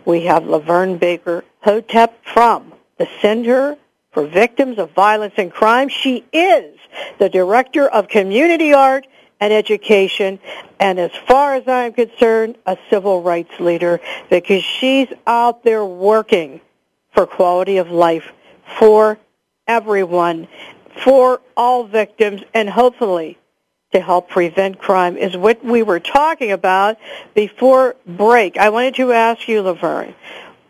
[0.07, 3.77] we have LaVerne Baker Hotep from the Center
[4.13, 5.91] for Victims of Violence and Crime.
[5.91, 6.79] She is
[7.19, 9.07] the Director of Community Art
[9.41, 10.39] and Education,
[10.81, 14.01] and as far as I'm concerned, a civil rights leader
[14.31, 16.63] because she's out there working
[17.11, 18.33] for quality of life
[18.79, 19.19] for
[19.67, 20.49] everyone,
[21.05, 23.37] for all victims, and hopefully
[23.93, 26.99] to help prevent crime is what we were talking about
[27.35, 28.57] before break.
[28.57, 30.15] I wanted to ask you, LaVerne,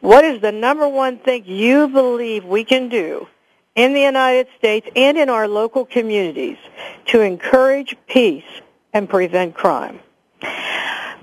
[0.00, 3.28] what is the number one thing you believe we can do
[3.74, 6.58] in the United States and in our local communities
[7.06, 8.44] to encourage peace
[8.92, 10.00] and prevent crime?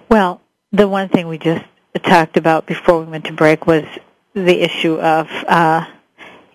[0.09, 1.65] Well, the one thing we just
[2.03, 3.83] talked about before we went to break was
[4.33, 5.85] the issue of uh,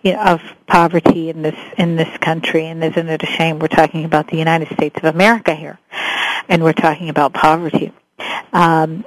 [0.05, 2.67] you know, of poverty in this in this country.
[2.67, 5.81] And isn't it a shame we're talking about the United States of America here,
[6.49, 7.93] and we're talking about poverty?
[8.53, 9.05] Um,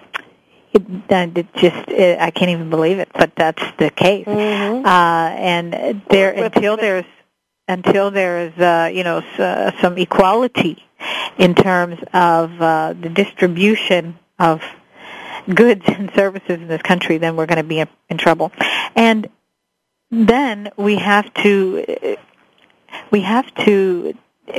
[0.73, 4.25] it, it just it, I can't even believe it, but that's the case.
[4.25, 4.85] Mm-hmm.
[4.85, 7.05] Uh, and there until there's
[7.67, 10.83] until there is uh, you know s- uh, some equality
[11.37, 14.61] in terms of uh, the distribution of
[15.53, 18.51] goods and services in this country, then we're going to be in, in trouble.
[18.95, 19.29] And
[20.11, 22.17] then we have to
[23.11, 24.13] we have to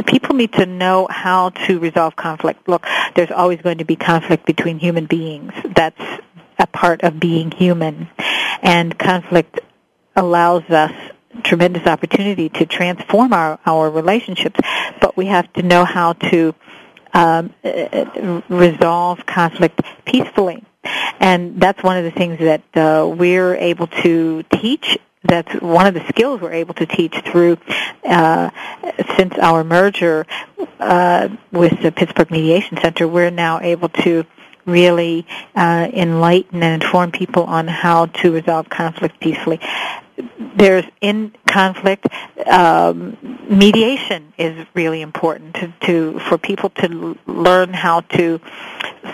[0.07, 2.69] people need to know how to resolve conflict.
[2.69, 5.53] Look, there's always going to be conflict between human beings.
[5.65, 6.01] That's
[6.59, 8.09] a part of being human.
[8.63, 9.61] And conflict
[10.15, 10.93] allows us
[11.45, 14.59] tremendous opportunity to transform our, our relationships,
[15.01, 16.55] but we have to know how to
[17.15, 17.55] um,
[18.49, 20.65] resolve conflict peacefully.
[21.21, 25.95] And that's one of the things that uh, we're able to teach that's one of
[25.95, 27.59] the skills we're able to teach through
[28.05, 28.51] uh,
[29.17, 30.27] since our merger
[30.79, 33.09] uh, with the Pittsburgh Mediation Center.
[33.09, 34.25] We're now able to
[34.65, 35.27] really
[35.57, 39.61] uh, enlighten and inform people on how to resolve conflict peacefully.
[40.57, 42.07] There's in conflict
[42.47, 43.17] um,
[43.49, 48.41] mediation is really important to, to for people to learn how to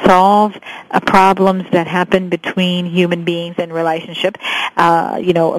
[0.05, 0.55] solve
[0.91, 4.37] uh, problems that happen between human beings in relationship.
[4.77, 5.59] Uh, you know,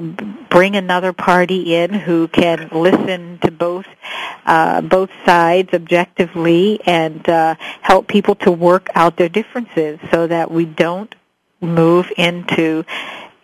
[0.50, 3.86] bring another party in who can listen to both
[4.44, 10.50] uh, both sides objectively and uh, help people to work out their differences so that
[10.50, 11.14] we don't
[11.60, 12.84] move into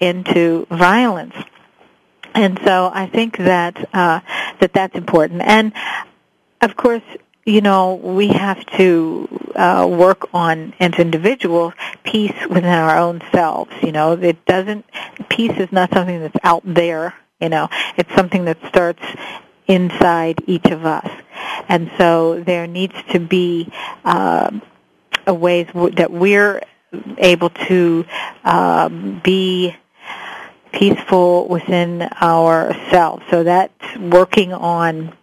[0.01, 1.35] into violence.
[2.35, 4.21] And so I think that uh,
[4.61, 5.43] that that's important.
[5.43, 5.73] And
[6.61, 7.03] of course,
[7.45, 13.73] you know, we have to uh, work on as individuals peace within our own selves.
[13.83, 14.85] You know, it doesn't.
[15.29, 17.15] Peace is not something that's out there.
[17.41, 19.03] You know, it's something that starts
[19.67, 21.11] inside each of us.
[21.69, 23.73] And so there needs to be
[24.05, 24.51] uh,
[25.27, 26.63] ways w- that we're
[27.19, 28.05] able to
[28.45, 29.75] um, be
[30.73, 33.23] peaceful within ourselves.
[33.31, 35.17] So that's working on,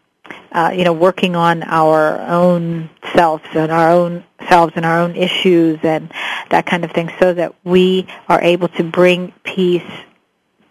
[0.52, 5.16] uh, you know, working on our own selves and our own selves and our own
[5.16, 6.12] issues and
[6.50, 9.84] that kind of thing so that we are able to bring peace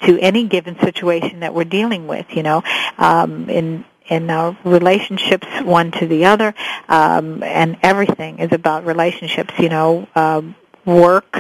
[0.01, 2.27] to any given situation that we're dealing with.
[2.31, 2.63] You know,
[2.99, 6.55] um, in in our relationships one to the other,
[6.89, 9.55] um, and everything is about relationships.
[9.59, 10.55] You know, um,
[10.85, 11.37] work,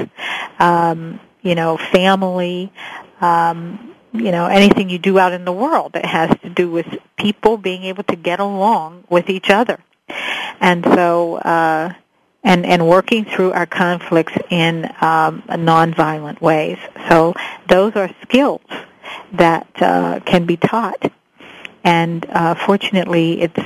[0.58, 2.72] um, you know, family.
[3.20, 6.86] Um, you know anything you do out in the world that has to do with
[7.16, 9.78] people being able to get along with each other.
[10.60, 11.92] And so uh
[12.42, 16.78] and and working through our conflicts in um nonviolent ways.
[17.08, 17.34] So
[17.68, 18.62] those are skills
[19.32, 21.12] that uh can be taught.
[21.84, 23.60] And uh fortunately it's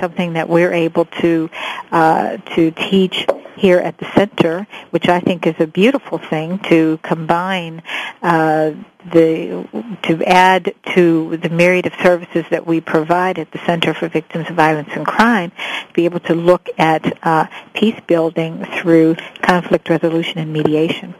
[0.00, 1.50] something that we're able to
[1.90, 3.26] uh to teach
[3.58, 7.82] here at the center, which I think is a beautiful thing to combine
[8.22, 8.72] uh,
[9.12, 9.68] the
[10.02, 14.48] to add to the myriad of services that we provide at the Center for Victims
[14.48, 19.88] of Violence and Crime, to be able to look at uh, peace building through conflict
[19.88, 21.14] resolution and mediation.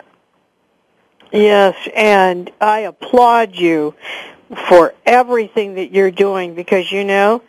[1.33, 3.95] Yes, and I applaud you
[4.69, 7.43] for everything that you're doing because you know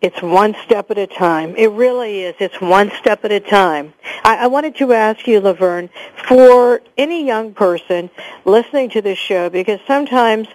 [0.00, 1.56] it's one step at a time.
[1.56, 2.36] It really is.
[2.38, 3.94] It's one step at a time.
[4.22, 5.90] I, I wanted to ask you, LaVerne,
[6.28, 8.08] for any young person
[8.44, 10.46] listening to this show, because sometimes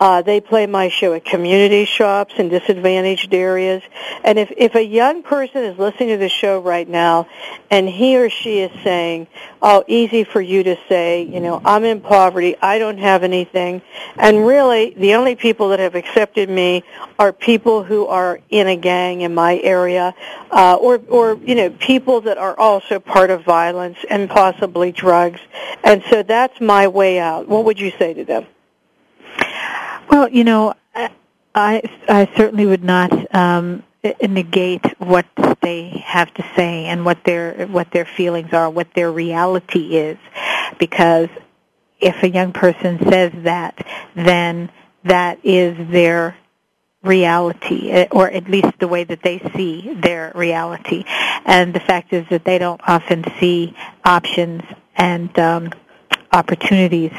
[0.00, 3.82] uh, they play my show at community shops in disadvantaged areas,
[4.24, 7.26] and if if a young person is listening to the show right now,
[7.70, 9.26] and he or she is saying,
[9.60, 13.82] "Oh, easy for you to say," you know, "I'm in poverty, I don't have anything,"
[14.16, 16.84] and really, the only people that have accepted me
[17.18, 20.14] are people who are in a gang in my area,
[20.50, 25.40] uh, or or you know people that are also part of violence and possibly drugs,
[25.84, 27.48] and so that's my way out.
[27.48, 28.46] What would you say to them?
[30.10, 30.74] Well, you know,
[31.54, 33.82] I I certainly would not um,
[34.22, 35.26] negate what
[35.60, 40.18] they have to say and what their what their feelings are, what their reality is,
[40.78, 41.28] because
[42.00, 43.74] if a young person says that,
[44.14, 44.70] then
[45.04, 46.36] that is their
[47.02, 51.04] reality, eh, or at least the way that they see their reality.
[51.44, 53.74] And the fact is that they don't often see
[54.04, 54.62] options
[54.96, 55.70] and um,
[56.32, 57.12] opportunities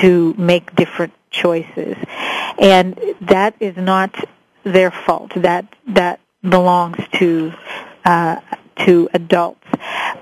[0.00, 1.96] to make different choices.
[2.58, 4.14] And that is not
[4.64, 5.32] their fault.
[5.36, 7.52] That that belongs to
[8.04, 8.40] uh,
[8.84, 9.66] to adults.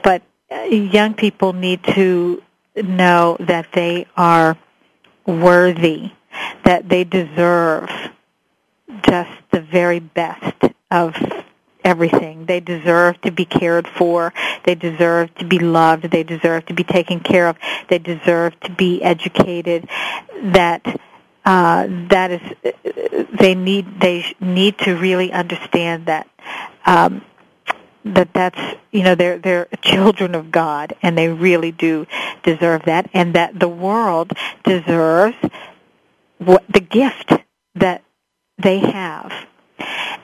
[0.03, 2.43] But uh, young people need to
[2.77, 4.59] know that they are
[5.27, 6.13] worthy,
[6.65, 7.89] that they deserve
[9.03, 10.55] just the very best
[10.91, 11.15] of
[11.85, 12.47] everything.
[12.47, 14.33] They deserve to be cared for.
[14.65, 16.05] They deserve to be loved.
[16.11, 17.57] They deserve to be taken care of.
[17.89, 19.89] They deserve to be educated.
[20.43, 21.01] That
[21.45, 26.29] uh, that is, they need they need to really understand that.
[26.87, 27.23] Um,
[28.05, 28.61] that that's
[28.93, 32.07] you know they're they're children of God and they really do
[32.43, 34.33] deserve that and that the world
[34.63, 35.37] deserves
[36.39, 37.33] what the gift
[37.75, 38.04] that
[38.59, 39.33] they have.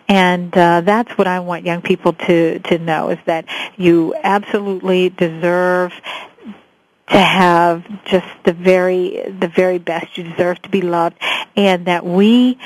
[0.08, 5.10] And uh, that's what I want young people to to know is that you absolutely
[5.10, 5.92] deserve
[7.10, 10.18] to have just the very the very best.
[10.18, 11.16] You deserve to be loved.
[11.56, 12.58] And that we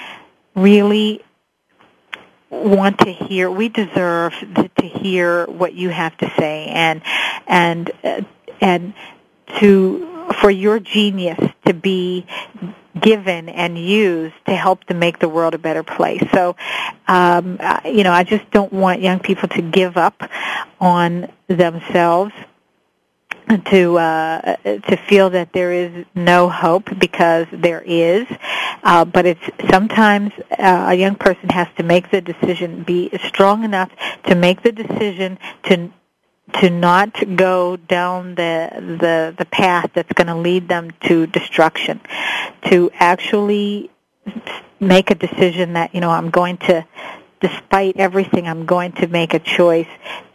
[0.54, 1.22] really
[2.50, 4.32] want to hear we deserve
[4.78, 6.66] to hear what you have to say.
[6.66, 7.02] And
[7.46, 8.22] and uh,
[8.60, 8.94] and
[9.58, 12.26] to for your genius to be
[13.00, 16.22] given and used to help to make the world a better place.
[16.32, 16.56] So,
[17.08, 20.22] um, you know, I just don't want young people to give up
[20.80, 22.32] on themselves
[23.66, 28.26] to uh, to feel that there is no hope because there is,
[28.82, 33.64] uh, but it's sometimes uh, a young person has to make the decision, be strong
[33.64, 33.90] enough
[34.28, 35.90] to make the decision to
[36.52, 38.70] to not go down the
[39.00, 42.00] the the path that's going to lead them to destruction
[42.66, 43.90] to actually
[44.78, 46.86] make a decision that you know I'm going to
[47.40, 49.88] despite everything I'm going to make a choice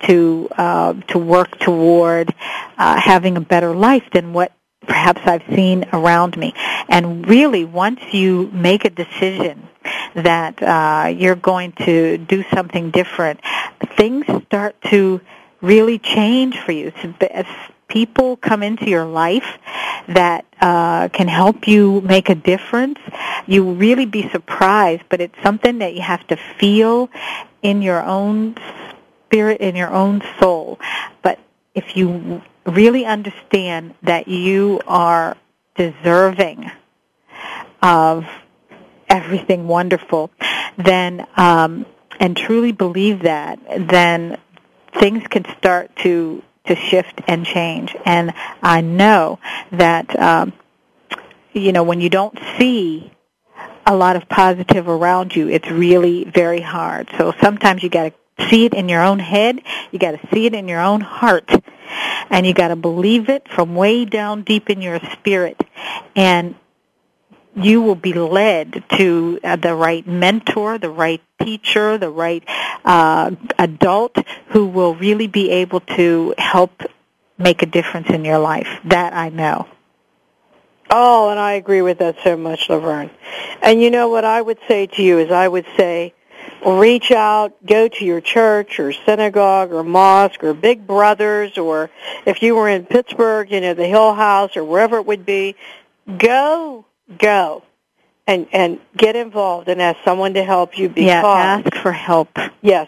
[0.03, 2.33] to uh, to work toward
[2.77, 4.51] uh, having a better life than what
[4.81, 6.53] perhaps I've seen around me.
[6.87, 9.67] And really once you make a decision
[10.15, 13.39] that uh, you're going to do something different
[13.97, 15.21] things start to
[15.61, 16.91] really change for you.
[17.03, 17.47] If
[17.87, 19.57] people come into your life
[20.07, 22.99] that uh, can help you make a difference,
[23.47, 25.03] you really be surprised.
[25.09, 27.09] But it's something that you have to feel
[27.61, 28.55] in your own
[29.25, 30.79] spirit, in your own soul.
[31.21, 31.39] But
[31.75, 35.35] if you really understand that you are
[35.75, 36.71] deserving
[37.81, 38.25] of
[39.07, 40.29] everything wonderful,
[40.77, 41.85] then um,
[42.19, 44.37] and truly believe that, then
[44.93, 47.95] things can start to to shift and change.
[48.05, 49.39] And I know
[49.71, 50.53] that um,
[51.53, 53.11] you know, when you don't see
[53.85, 57.09] a lot of positive around you, it's really very hard.
[57.17, 59.61] So sometimes you got to see it in your own head,
[59.91, 61.49] you got to see it in your own heart,
[62.29, 65.59] and you got to believe it from way down deep in your spirit.
[66.15, 66.55] And
[67.63, 72.43] you will be led to uh, the right mentor, the right teacher, the right
[72.85, 74.17] uh, adult
[74.49, 76.83] who will really be able to help
[77.37, 78.67] make a difference in your life.
[78.85, 79.67] That I know.
[80.91, 83.11] Oh, and I agree with that so much, LaVerne.
[83.61, 86.13] And you know what I would say to you is I would say
[86.65, 91.91] reach out, go to your church or synagogue or mosque or Big Brothers or
[92.25, 95.55] if you were in Pittsburgh, you know, the Hill House or wherever it would be,
[96.17, 96.85] go,
[97.17, 97.63] go.
[98.27, 101.25] And, and get involved and ask someone to help you because yeah,
[101.65, 102.37] ask for help.
[102.61, 102.87] Yes,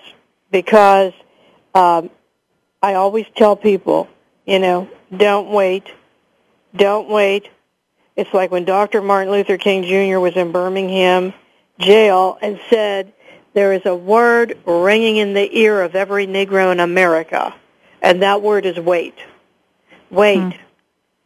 [0.52, 1.14] because
[1.74, 2.12] um,
[2.84, 4.08] I always tell people,
[4.46, 5.88] you know, don't wait,
[6.76, 7.50] don't wait.
[8.16, 9.02] It's like when Dr.
[9.02, 10.20] Martin Luther King Jr.
[10.20, 11.34] was in Birmingham
[11.80, 13.12] jail and said,
[13.54, 17.54] there is a word ringing in the ear of every Negro in America,
[18.02, 19.16] and that word is wait.
[20.10, 20.40] Wait.
[20.40, 20.58] Mm.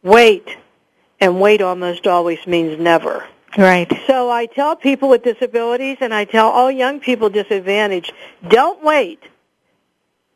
[0.02, 0.56] Wait.
[1.20, 3.26] And wait almost always means never.
[3.56, 3.90] Right.
[4.06, 8.12] So I tell people with disabilities and I tell all young people disadvantaged,
[8.46, 9.22] don't wait.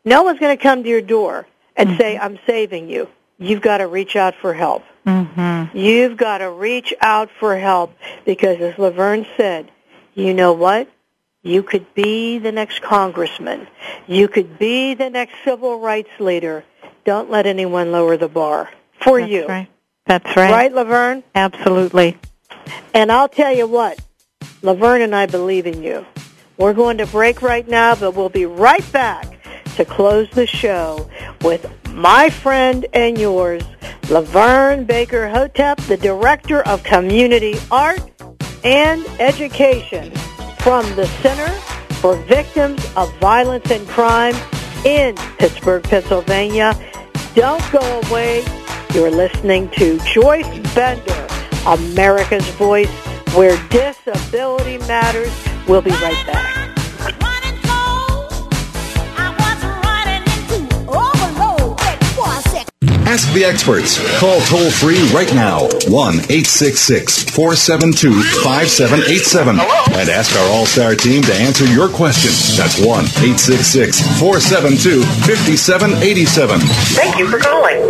[0.04, 1.98] No one's going to come to your door and mm-hmm.
[1.98, 3.08] say, I'm saving you.
[3.38, 4.84] You've got to reach out for help.
[5.06, 5.76] Mm-hmm.
[5.76, 9.70] You've got to reach out for help because as LaVerne said,
[10.14, 10.90] you know what?
[11.42, 13.66] You could be the next congressman.
[14.06, 16.64] You could be the next civil rights leader.
[17.04, 18.70] Don't let anyone lower the bar
[19.02, 19.46] for That's you.
[19.46, 19.68] Right.
[20.10, 20.50] That's right.
[20.50, 21.22] Right, LaVerne?
[21.36, 22.18] Absolutely.
[22.92, 23.96] And I'll tell you what,
[24.60, 26.04] LaVerne and I believe in you.
[26.58, 29.38] We're going to break right now, but we'll be right back
[29.76, 31.08] to close the show
[31.42, 33.62] with my friend and yours,
[34.08, 38.00] LaVerne Baker Hotep, the Director of Community Art
[38.64, 40.10] and Education
[40.58, 41.52] from the Center
[42.00, 44.34] for Victims of Violence and Crime
[44.84, 46.74] in Pittsburgh, Pennsylvania.
[47.36, 48.44] Don't go away.
[48.94, 51.28] You're listening to Joyce Bender,
[51.64, 52.90] America's Voice,
[53.34, 55.32] where disability matters.
[55.68, 56.60] We'll be right back.
[63.10, 63.98] Ask the experts.
[64.20, 71.22] Call toll free right now 1 866 472 5787 and ask our All Star team
[71.22, 72.30] to answer your question.
[72.56, 72.86] That's 1
[73.42, 76.60] 866 472 5787.
[76.94, 77.89] Thank you for calling.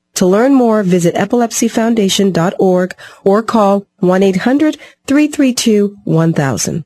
[0.21, 2.95] To learn more, visit epilepsyfoundation.org
[3.25, 6.85] or call 1-800-332-1000.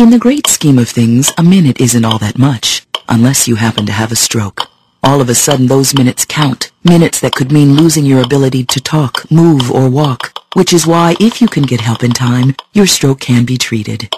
[0.00, 3.84] In the great scheme of things, a minute isn't all that much, unless you happen
[3.84, 4.62] to have a stroke.
[5.02, 6.72] All of a sudden, those minutes count.
[6.82, 10.32] Minutes that could mean losing your ability to talk, move, or walk.
[10.54, 14.08] Which is why, if you can get help in time, your stroke can be treated.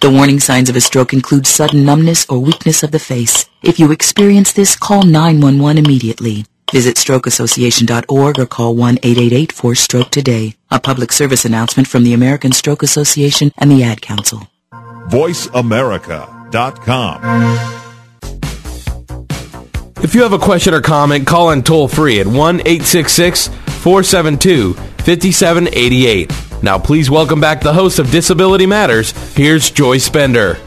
[0.00, 3.48] The warning signs of a stroke include sudden numbness or weakness of the face.
[3.62, 6.46] If you experience this, call 911 immediately.
[6.72, 10.56] Visit strokeassociation.org or call 1-888-4-STROKE today.
[10.72, 14.48] A public service announcement from the American Stroke Association and the Ad Council.
[15.10, 17.76] VoiceAmerica.com.
[20.02, 24.74] If you have a question or comment, call in toll free at 1 866 472
[24.74, 26.32] 5788.
[26.62, 29.12] Now, please welcome back the host of Disability Matters.
[29.34, 30.58] Here's Joyce Bender.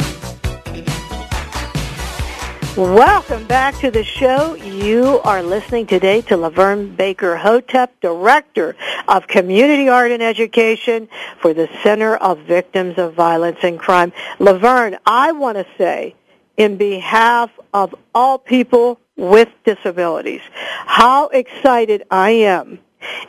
[2.80, 4.56] Welcome back to the show.
[4.56, 8.74] You are listening today to LaVerne Baker Hotep, Director
[9.06, 11.10] of Community Art and Education
[11.42, 14.14] for the Center of Victims of Violence and Crime.
[14.40, 16.16] LaVerne, I want to say,
[16.56, 22.80] in behalf of all people with disabilities, how excited I am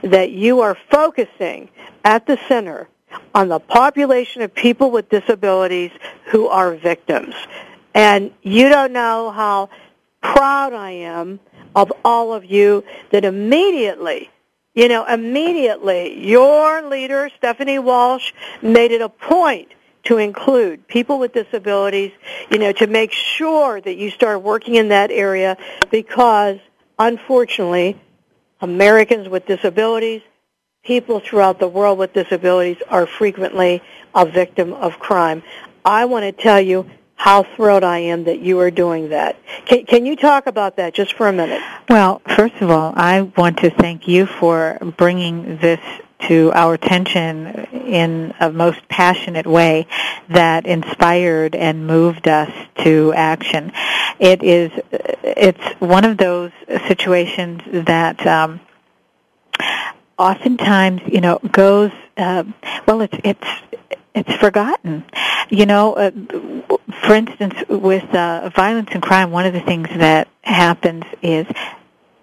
[0.02, 1.70] that you are focusing
[2.04, 2.88] at the center
[3.34, 5.90] on the population of people with disabilities
[6.26, 7.34] who are victims.
[7.94, 9.70] And you don't know how
[10.22, 11.40] proud I am
[11.74, 14.30] of all of you that immediately,
[14.74, 18.32] you know, immediately your leader, Stephanie Walsh,
[18.62, 19.68] made it a point
[20.04, 22.12] to include people with disabilities,
[22.50, 25.56] you know, to make sure that you start working in that area
[25.90, 26.58] because
[26.98, 28.00] unfortunately,
[28.60, 30.22] Americans with disabilities,
[30.84, 33.82] people throughout the world with disabilities are frequently
[34.14, 35.42] a victim of crime.
[35.84, 36.90] I want to tell you
[37.20, 39.36] how thrilled I am that you are doing that.
[39.66, 41.60] Can, can you talk about that just for a minute?
[41.86, 45.80] Well, first of all, I want to thank you for bringing this
[46.28, 49.86] to our attention in a most passionate way
[50.30, 52.50] that inspired and moved us
[52.84, 53.70] to action.
[54.18, 56.52] It is it's one of those
[56.88, 58.60] situations that um,
[60.16, 62.44] oftentimes you know goes uh,
[62.86, 63.48] well it's it's
[64.14, 65.04] it's forgotten.
[65.48, 66.10] You know, uh,
[67.02, 71.46] for instance, with uh, violence and crime, one of the things that happens is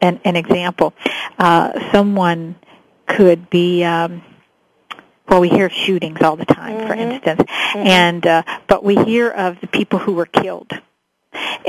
[0.01, 0.93] an, an example.
[1.37, 2.55] Uh, someone
[3.05, 3.83] could be.
[3.83, 4.23] Um,
[5.27, 6.87] well, we hear shootings all the time, mm-hmm.
[6.87, 7.79] for instance, mm-hmm.
[7.79, 10.71] and uh, but we hear of the people who were killed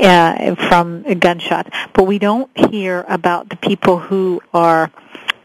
[0.01, 4.89] uh, from gunshots, but we don't hear about the people who are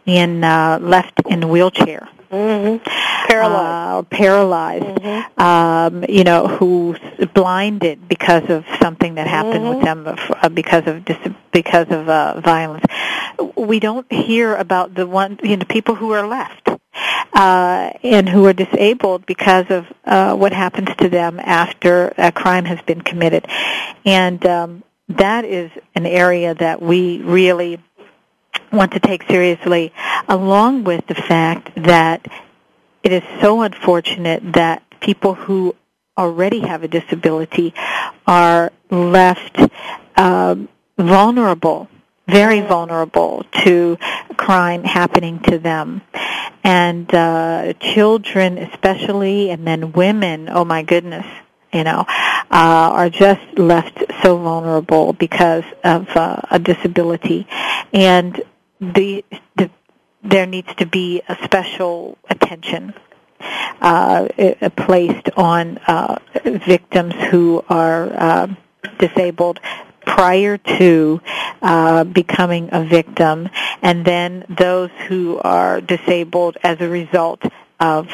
[0.07, 3.29] in uh, left in a wheelchair Mm-hmm.
[3.29, 4.07] Paralyzed.
[4.07, 4.85] Uh, paralyzed.
[4.85, 5.43] Mm-hmm.
[5.43, 6.99] Um, you know, who's
[7.33, 9.77] blinded because of something that happened mm-hmm.
[9.77, 12.85] with them, uh, because of dis- because of uh, violence.
[13.57, 16.69] We don't hear about the one, you know, people who are left
[17.33, 22.65] uh, and who are disabled because of uh, what happens to them after a crime
[22.65, 23.47] has been committed,
[24.05, 27.79] and um, that is an area that we really
[28.73, 29.93] want to take seriously,
[30.29, 32.27] along with the fact that
[33.03, 35.75] it is so unfortunate that people who
[36.17, 37.75] already have a disability
[38.27, 39.59] are left
[40.17, 41.89] um, vulnerable,
[42.27, 43.99] very vulnerable to
[44.37, 46.03] crime happening to them.
[46.63, 51.27] And uh, children especially, and then women, oh my goodness,
[51.75, 57.47] you know, uh, are just left so vulnerable because of uh, a disability.
[57.93, 58.41] And
[58.81, 59.25] the,
[59.57, 59.71] the
[60.23, 62.95] there needs to be a special attention
[63.81, 64.29] uh,
[64.77, 68.47] placed on uh, victims who are uh,
[68.99, 69.61] disabled
[70.07, 71.21] prior to
[71.61, 73.49] uh, becoming a victim,
[73.83, 77.43] and then those who are disabled as a result
[77.81, 78.09] of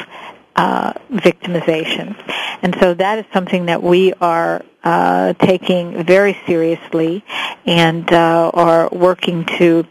[0.61, 2.15] uh, victimization.
[2.61, 7.25] And so that is something that we are uh, taking very seriously
[7.65, 9.87] and uh, are working to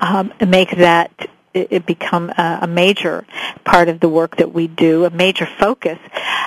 [0.00, 1.10] um, make that
[1.52, 3.26] it become a, major
[3.64, 5.98] part of the work that we do, a major focus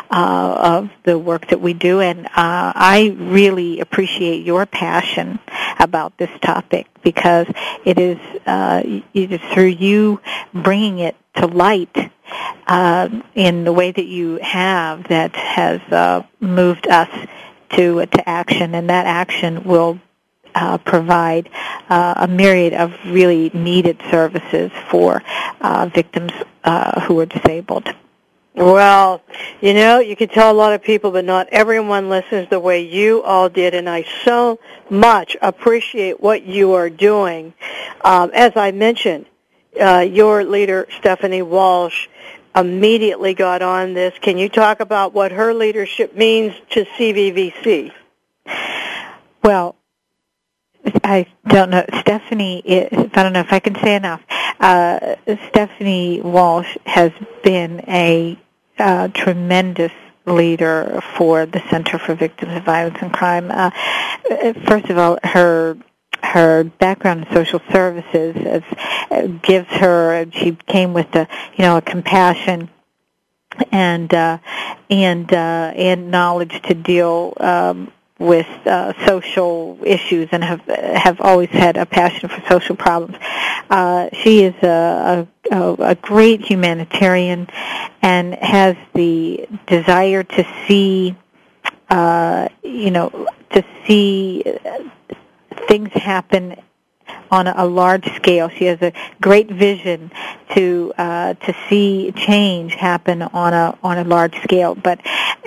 [0.10, 2.00] uh, of the work that we do.
[2.00, 5.40] And uh, I really appreciate your passion
[5.80, 7.48] about this topic because
[7.86, 8.18] it is,
[8.48, 8.82] uh,
[9.14, 10.22] it is through you
[10.54, 12.11] bringing it to light
[12.68, 17.10] uh, in the way that you have that has uh, moved us
[17.72, 20.00] to to action, and that action will
[20.56, 21.50] uh, provide
[21.90, 25.24] uh, a myriad of really needed services for
[25.62, 26.32] uh, victims
[26.64, 27.88] uh, who are disabled.
[28.54, 29.22] Well,
[29.62, 32.82] you know, you can tell a lot of people, but not everyone listens the way
[32.82, 34.60] you all did, and I so
[34.90, 37.54] much appreciate what you are doing.
[38.04, 39.28] Um, as I mentioned,
[39.80, 42.10] uh, your leader, Stephanie Walsh,
[42.56, 44.14] immediately got on this.
[44.20, 47.92] Can you talk about what her leadership means to CVVC?
[49.44, 49.76] Well,
[51.04, 51.86] I don't know.
[52.02, 54.22] Stephanie, I don't know if I can say enough.
[54.60, 55.16] Uh,
[55.50, 57.12] Stephanie Walsh has
[57.44, 58.40] been a
[58.78, 59.92] uh, tremendous
[60.26, 63.50] leader for the Center for Victims of Violence and Crime.
[63.52, 63.72] Uh,
[64.66, 65.78] first of all, her
[66.24, 68.36] her background in social services
[69.10, 70.26] uh, gives her.
[70.32, 72.70] She came with a you know a compassion
[73.72, 74.38] and uh,
[74.90, 81.50] and uh, and knowledge to deal um, with uh, social issues and have have always
[81.50, 83.18] had a passion for social problems.
[83.70, 87.48] Uh, she is a, a, a great humanitarian
[88.02, 91.16] and has the desire to see,
[91.90, 94.44] uh, you know, to see
[95.68, 96.56] things happen
[97.30, 98.50] on a, large scale.
[98.50, 100.12] She has a great vision
[100.56, 105.00] to uh, to see change happen on a on a large scale, but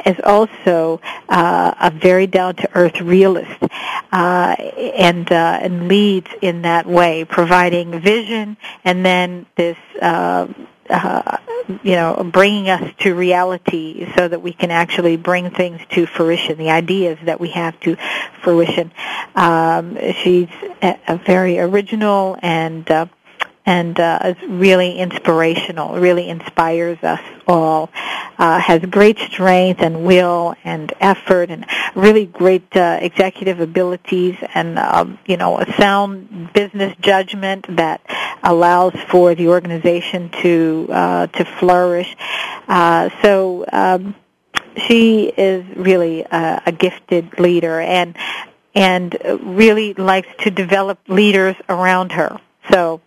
[0.05, 3.63] is also uh, a very down to earth realist,
[4.13, 9.77] uh, and uh, and leads in that way, providing vision and then this.
[10.89, 11.39] Uh,
[11.83, 16.59] you know, bringing us to reality so that we can actually bring things to fruition,
[16.59, 17.97] the ideas that we have to
[18.43, 18.93] fruition.
[19.35, 20.49] Um, she's
[20.83, 23.07] a, a very original and uh,
[23.67, 27.91] and uh, is really inspirational, really inspires us all.
[28.37, 34.79] Uh, has great strength and will and effort and really great uh, executive abilities and,
[34.79, 38.01] um, you know, a sound business judgment that
[38.43, 42.17] allows for the organization to, uh, to flourish.
[42.67, 44.15] Uh, so, um,
[44.89, 48.17] she is really a, a gifted leader and
[48.75, 52.41] and really likes to develop leaders around her.
[52.71, 53.01] So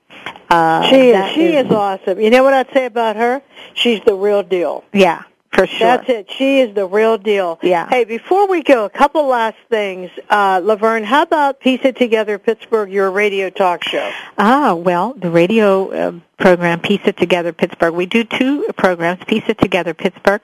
[0.50, 2.20] uh, she is she is, is awesome.
[2.20, 3.42] You know what I'd say about her?
[3.74, 4.84] She's the real deal.
[4.94, 5.88] Yeah, for sure.
[5.88, 6.32] That's it.
[6.32, 7.60] She is the real deal.
[7.62, 7.88] Yeah.
[7.90, 10.10] Hey, before we go, a couple last things.
[10.30, 14.12] Uh, LaVerne, how about Piece It Together Pittsburgh, your radio talk show?
[14.38, 17.94] Ah, well, the radio uh, program Piece It Together Pittsburgh.
[17.94, 20.42] We do two programs, Piece It Together Pittsburgh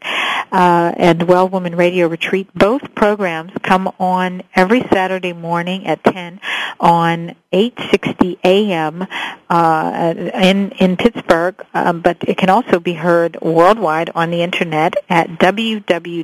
[0.51, 2.49] uh, and Well Woman Radio Retreat.
[2.53, 6.39] Both programs come on every Saturday morning at 10
[6.79, 9.07] on 8:60 a.m.
[9.49, 14.95] Uh, in in Pittsburgh, um, but it can also be heard worldwide on the internet
[15.09, 16.17] at www.wamoa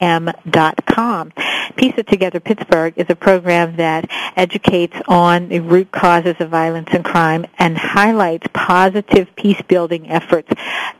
[0.00, 1.32] m.com.
[1.76, 6.88] Piece It Together Pittsburgh is a program that educates on the root causes of violence
[6.92, 10.50] and crime and highlights positive peace building efforts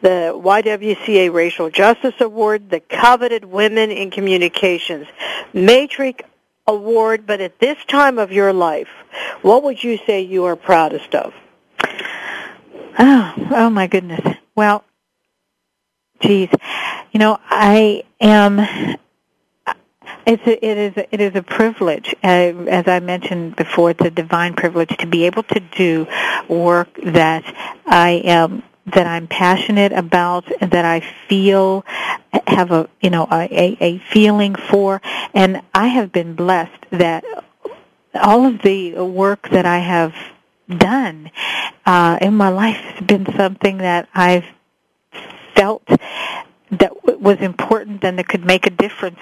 [0.01, 5.07] The YWCA Racial Justice Award, the coveted Women in Communications
[5.51, 6.23] Matrix
[6.65, 8.87] Award, but at this time of your life,
[9.41, 11.33] what would you say you are proudest of?
[12.97, 14.37] Oh, oh my goodness.
[14.55, 14.85] Well,
[16.23, 16.49] geez,
[17.11, 18.59] you know, I am.
[20.25, 23.91] It's a, it is a, it is a privilege, uh, as I mentioned before.
[23.91, 26.07] It's a divine privilege to be able to do
[26.47, 27.43] work that
[27.85, 31.85] I am that I'm passionate about, and that I feel
[32.47, 35.01] have a you know a, a feeling for,
[35.33, 37.25] and I have been blessed that
[38.15, 40.13] all of the work that I have
[40.69, 41.31] done
[41.85, 44.45] uh, in my life has been something that I've
[45.55, 45.83] felt
[46.71, 46.91] that
[47.21, 49.19] was important and that could make a difference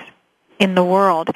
[0.59, 1.29] in the world.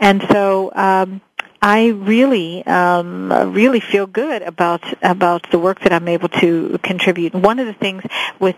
[0.00, 1.20] And so um,
[1.60, 7.34] I really, um, really feel good about about the work that I'm able to contribute.
[7.34, 8.02] One of the things
[8.40, 8.56] with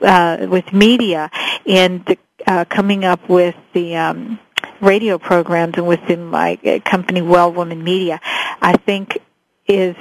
[0.00, 1.30] uh, with media
[1.66, 4.38] and the, uh, coming up with the um,
[4.80, 9.18] radio programs and within my company, Well Woman Media, I think
[9.66, 9.96] is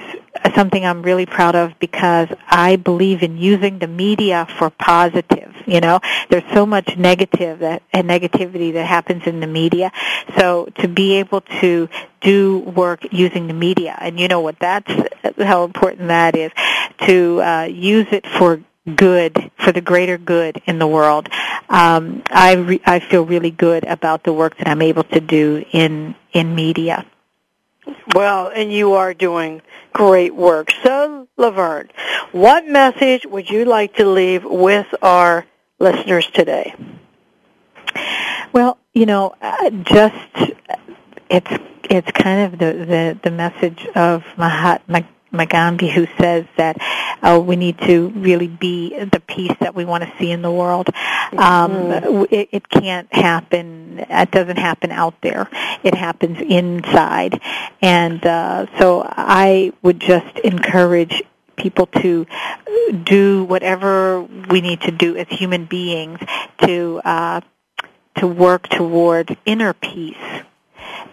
[0.55, 5.53] something I'm really proud of because I believe in using the media for positive.
[5.65, 9.91] You know, there's so much negative that and negativity that happens in the media.
[10.37, 11.89] So to be able to
[12.21, 14.91] do work using the media, and you know what that's
[15.39, 16.51] how important that is
[17.07, 18.61] to uh, use it for
[18.95, 21.29] good for the greater good in the world.
[21.69, 25.65] Um, I re- I feel really good about the work that I'm able to do
[25.71, 27.05] in in media.
[28.13, 29.61] Well, and you are doing
[29.93, 30.71] great work.
[30.83, 31.89] So, LaVerne,
[32.31, 35.45] what message would you like to leave with our
[35.79, 36.73] listeners today?
[38.53, 40.53] Well, you know, uh, just
[41.29, 41.51] it's
[41.89, 46.77] it's kind of the the, the message of Mahatma Gandhi who says that
[47.21, 50.51] uh, we need to really be the peace that we want to see in the
[50.51, 50.89] world.
[51.33, 52.33] Um, Mm-hmm.
[52.33, 54.05] it, it can't happen.
[54.09, 55.49] It doesn't happen out there.
[55.83, 57.41] It happens inside,
[57.81, 61.23] and uh, so I would just encourage
[61.57, 62.25] people to
[63.03, 66.19] do whatever we need to do as human beings
[66.65, 67.41] to uh,
[68.17, 70.15] to work toward inner peace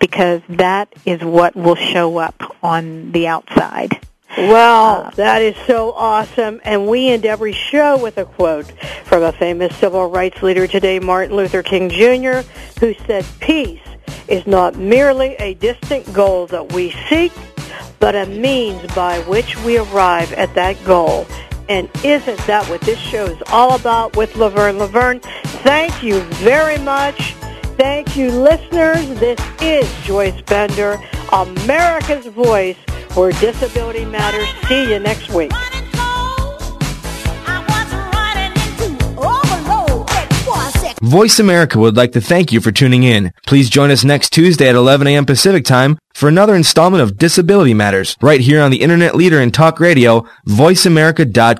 [0.02, 4.00] because that is what will show up on the outside.
[4.36, 6.60] Well, uh, that is so awesome.
[6.64, 8.66] And we end every show with a quote
[9.04, 12.40] from a famous civil rights leader today, Martin Luther King Jr.,
[12.80, 13.80] who said, peace
[14.26, 17.32] is not merely a distant goal that we seek,
[18.00, 21.26] but a means by which we arrive at that goal.
[21.68, 24.78] And isn't that what this show is all about with LaVerne?
[24.78, 25.22] LaVerne,
[25.62, 27.36] thank you very much.
[27.76, 29.08] Thank you, listeners.
[29.18, 30.98] This is Joyce Bender,
[31.32, 32.76] America's Voice,
[33.14, 34.48] where disability matters.
[34.68, 35.52] See you next week.
[41.02, 43.32] Voice America would like to thank you for tuning in.
[43.46, 45.26] Please join us next Tuesday at 11 a.m.
[45.26, 49.50] Pacific Time for another installment of Disability Matters right here on the internet leader in
[49.50, 51.58] talk radio, voiceamerica.com.